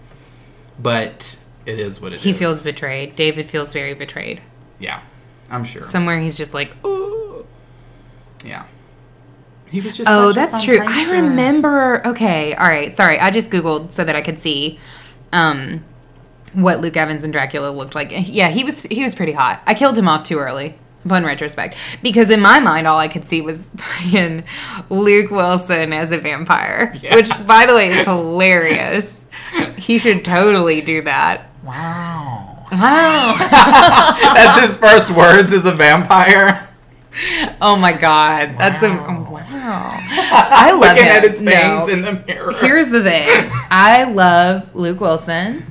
[0.78, 1.36] but
[1.66, 2.22] it is what it is.
[2.22, 3.16] He feels betrayed.
[3.16, 4.40] David feels very betrayed.
[4.78, 5.02] yeah,
[5.50, 5.82] I'm sure.
[5.82, 7.46] Somewhere he's just like, ooh.
[8.44, 8.64] yeah,
[9.70, 10.08] he was just.
[10.10, 10.78] Oh, that's true.
[10.80, 12.06] I remember.
[12.06, 12.92] Okay, all right.
[12.92, 14.78] Sorry, I just googled so that I could see
[15.32, 15.84] um,
[16.52, 18.10] what Luke Evans and Dracula looked like.
[18.12, 19.62] Yeah, he was he was pretty hot.
[19.66, 20.74] I killed him off too early.
[21.04, 24.44] Upon retrospect, because in my mind, all I could see was fucking
[24.88, 27.16] Luke Wilson as a vampire, Yeah.
[27.16, 29.21] which, by the way, is hilarious.
[29.78, 31.50] he should totally do that.
[31.64, 32.48] Wow.
[32.72, 33.36] Wow!
[34.34, 36.68] That's his first words as a vampire.
[37.60, 39.28] oh my god, that's a Wow.
[39.30, 39.42] wow.
[39.50, 41.16] I love Looking him.
[41.16, 41.86] at his No.
[41.88, 42.52] in the mirror.
[42.54, 43.28] Here's the thing.
[43.70, 45.66] I love Luke Wilson.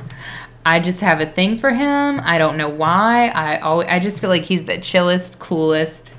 [0.63, 2.21] I just have a thing for him.
[2.23, 3.29] I don't know why.
[3.29, 6.13] I always, I just feel like he's the chillest, coolest,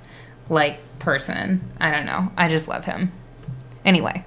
[0.49, 1.71] like person.
[1.81, 2.33] I don't know.
[2.37, 3.13] I just love him.
[3.85, 4.25] Anyway,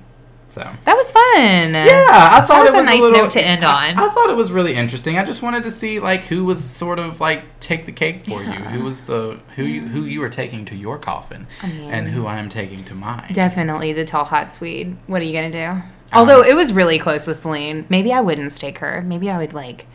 [0.55, 0.61] so.
[0.85, 1.73] that was fun.
[1.73, 3.97] Yeah, I thought was it a was nice little, note to end I- on.
[3.99, 5.17] I, thought it was really interesting.
[5.17, 8.41] I just wanted to see like who was sort of like take the cake for
[8.41, 8.53] you.
[8.53, 12.25] Who was the who you who you were taking to your coffin, mean- and who
[12.25, 13.33] I am taking to mine.
[13.33, 14.95] Definitely the tall hot Swede.
[15.07, 15.81] What are you gonna do?
[16.13, 17.85] Although it was really close with Selene.
[17.89, 19.01] Maybe I wouldn't stake her.
[19.01, 19.85] Maybe I would like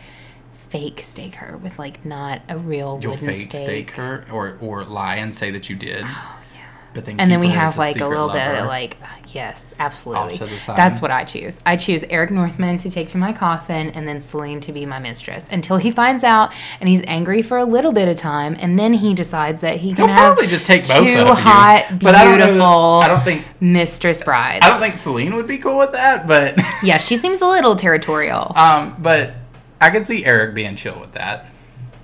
[0.68, 3.62] fake stake her with like not a real You'll fake stake.
[3.64, 6.04] stake her, or or lie and say that you did.
[6.92, 10.32] But then And then we have like a little bit of like, uh, yes, absolutely.
[10.32, 10.76] Off to the side.
[10.76, 11.58] That's what I choose.
[11.64, 14.98] I choose Eric Northman to take to my coffin and then Selene to be my
[14.98, 18.78] mistress until he finds out and he's angry for a little bit of time and
[18.78, 21.34] then he decides that he can He'll have probably just take both two of you.
[21.34, 24.66] hot, But I don't beautiful I don't think mistress brides.
[24.66, 27.76] I don't think Selene would be cool with that, but yeah, she seems a little
[27.76, 28.52] territorial.
[28.56, 29.34] um, but
[29.80, 31.46] I could see Eric being chill with that.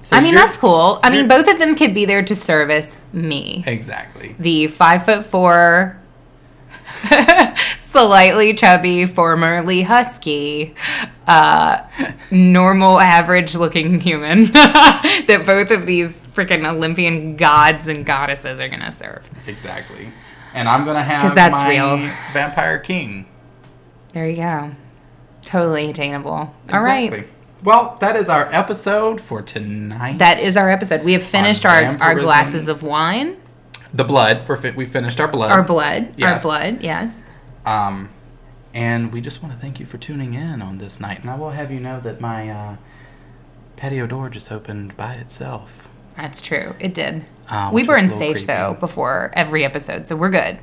[0.06, 1.00] So I mean, that's cool.
[1.02, 3.64] I mean, both of them could be there to service me.
[3.66, 4.36] exactly.
[4.38, 5.98] the five foot four,
[7.80, 10.76] slightly chubby, formerly husky,
[11.26, 11.78] uh,
[12.30, 18.92] normal, average looking human that both of these freaking Olympian gods and goddesses are gonna
[18.92, 19.28] serve.
[19.48, 20.12] Exactly.
[20.54, 21.96] And I'm gonna have 'Cause that's my real.
[22.32, 23.26] vampire king.
[24.12, 24.70] There you go.
[25.44, 26.54] Totally attainable.
[26.72, 27.12] All right.
[27.12, 27.32] Exactly.
[27.66, 30.18] Well, that is our episode for tonight.
[30.18, 31.02] That is our episode.
[31.02, 33.38] We have finished our, our glasses of wine,
[33.92, 34.46] the blood.
[34.46, 35.50] We're fi- we finished our blood.
[35.50, 36.42] our blood, our Yes.
[36.44, 37.24] blood, yes.
[37.64, 38.10] Um,
[38.72, 41.22] and we just want to thank you for tuning in on this night.
[41.22, 42.76] And I will have you know that my uh,
[43.74, 45.88] patio door just opened by itself.
[46.14, 46.76] That's true.
[46.78, 47.24] It did.
[47.48, 50.60] Uh, we were in sage though before every episode, so we're good.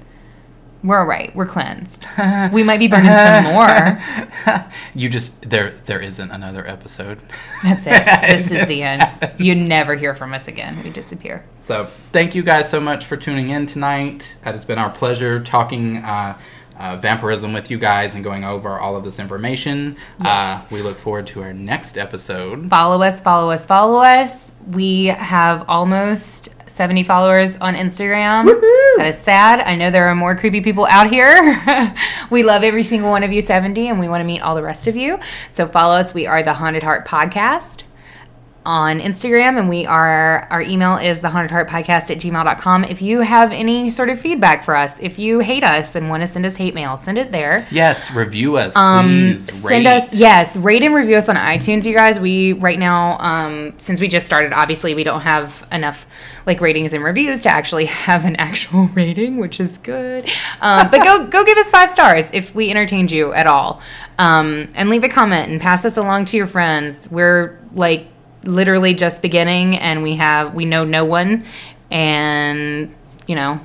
[0.84, 1.34] We're all right.
[1.34, 2.06] We're cleansed.
[2.52, 4.68] we might be burning some more.
[4.94, 5.72] you just there.
[5.86, 7.20] There isn't another episode.
[7.64, 8.04] That's it.
[8.34, 9.02] This is the end.
[9.02, 9.40] happens.
[9.40, 10.82] You never hear from us again.
[10.84, 11.46] We disappear.
[11.62, 14.38] So thank you guys so much for tuning in tonight.
[14.46, 16.38] It has been our pleasure talking uh,
[16.78, 19.98] uh, vampirism with you guys and going over all of this information.
[20.20, 22.70] Uh, we look forward to our next episode.
[22.70, 24.56] Follow us, follow us, follow us.
[24.72, 28.46] We have almost 70 followers on Instagram.
[28.98, 29.60] That is sad.
[29.60, 31.94] I know there are more creepy people out here.
[32.32, 34.64] we love every single one of you 70 and we want to meet all the
[34.64, 35.20] rest of you.
[35.52, 36.14] So follow us.
[36.14, 37.84] We are the Haunted Heart Podcast
[38.66, 42.86] on Instagram and we are our email is the haunted heart podcast at gmail.com.
[42.86, 46.22] If you have any sort of feedback for us, if you hate us and want
[46.22, 47.68] to send us hate mail, send it there.
[47.72, 49.46] Yes, review us, Um, please.
[49.52, 49.86] send rate.
[49.88, 54.00] us yes rate and review us on itunes you guys we right now um since
[54.00, 56.06] we just started obviously we don't have enough
[56.46, 60.30] like ratings and reviews to actually have an actual rating which is good
[60.62, 63.82] um, but go go give us five stars if we entertained you at all
[64.20, 68.06] um and leave a comment and pass us along to your friends we're like
[68.44, 71.46] literally just beginning and we have we know no one
[71.92, 72.94] and
[73.28, 73.60] you know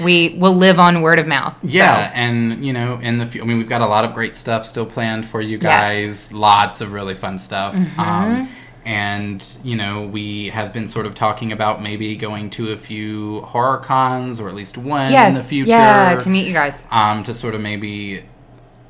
[0.00, 2.14] we will live on word of mouth Yeah, so.
[2.14, 4.64] and you know, in the few, I mean, we've got a lot of great stuff
[4.66, 5.72] still planned for you Yes.
[5.92, 6.06] Mm-hmm.
[6.08, 6.32] guys.
[6.32, 7.74] Lots of really fun stuff.
[7.98, 8.48] Um,
[8.86, 13.42] and you know, we have been sort of talking about maybe going to a few
[13.42, 15.70] horror cons or at least one yes in the future.
[15.70, 18.24] yeah to meet you guys um, to sort of maybe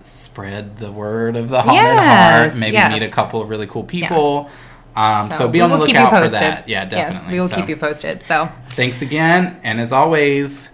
[0.02, 2.60] spread the word of the haunted Yes, heart.
[2.60, 2.92] Maybe yes.
[2.92, 4.48] meet a couple of really cool people.
[4.96, 6.68] Um, so, be on the will keep you lookout for that.
[6.68, 7.20] Yeah, definitely.
[7.26, 8.22] Yes, we will So, keep you posted.
[8.24, 10.68] So Thanks again, and as always,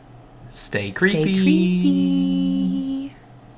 [0.51, 1.23] stay creepy.
[1.23, 2.86] stay creepy.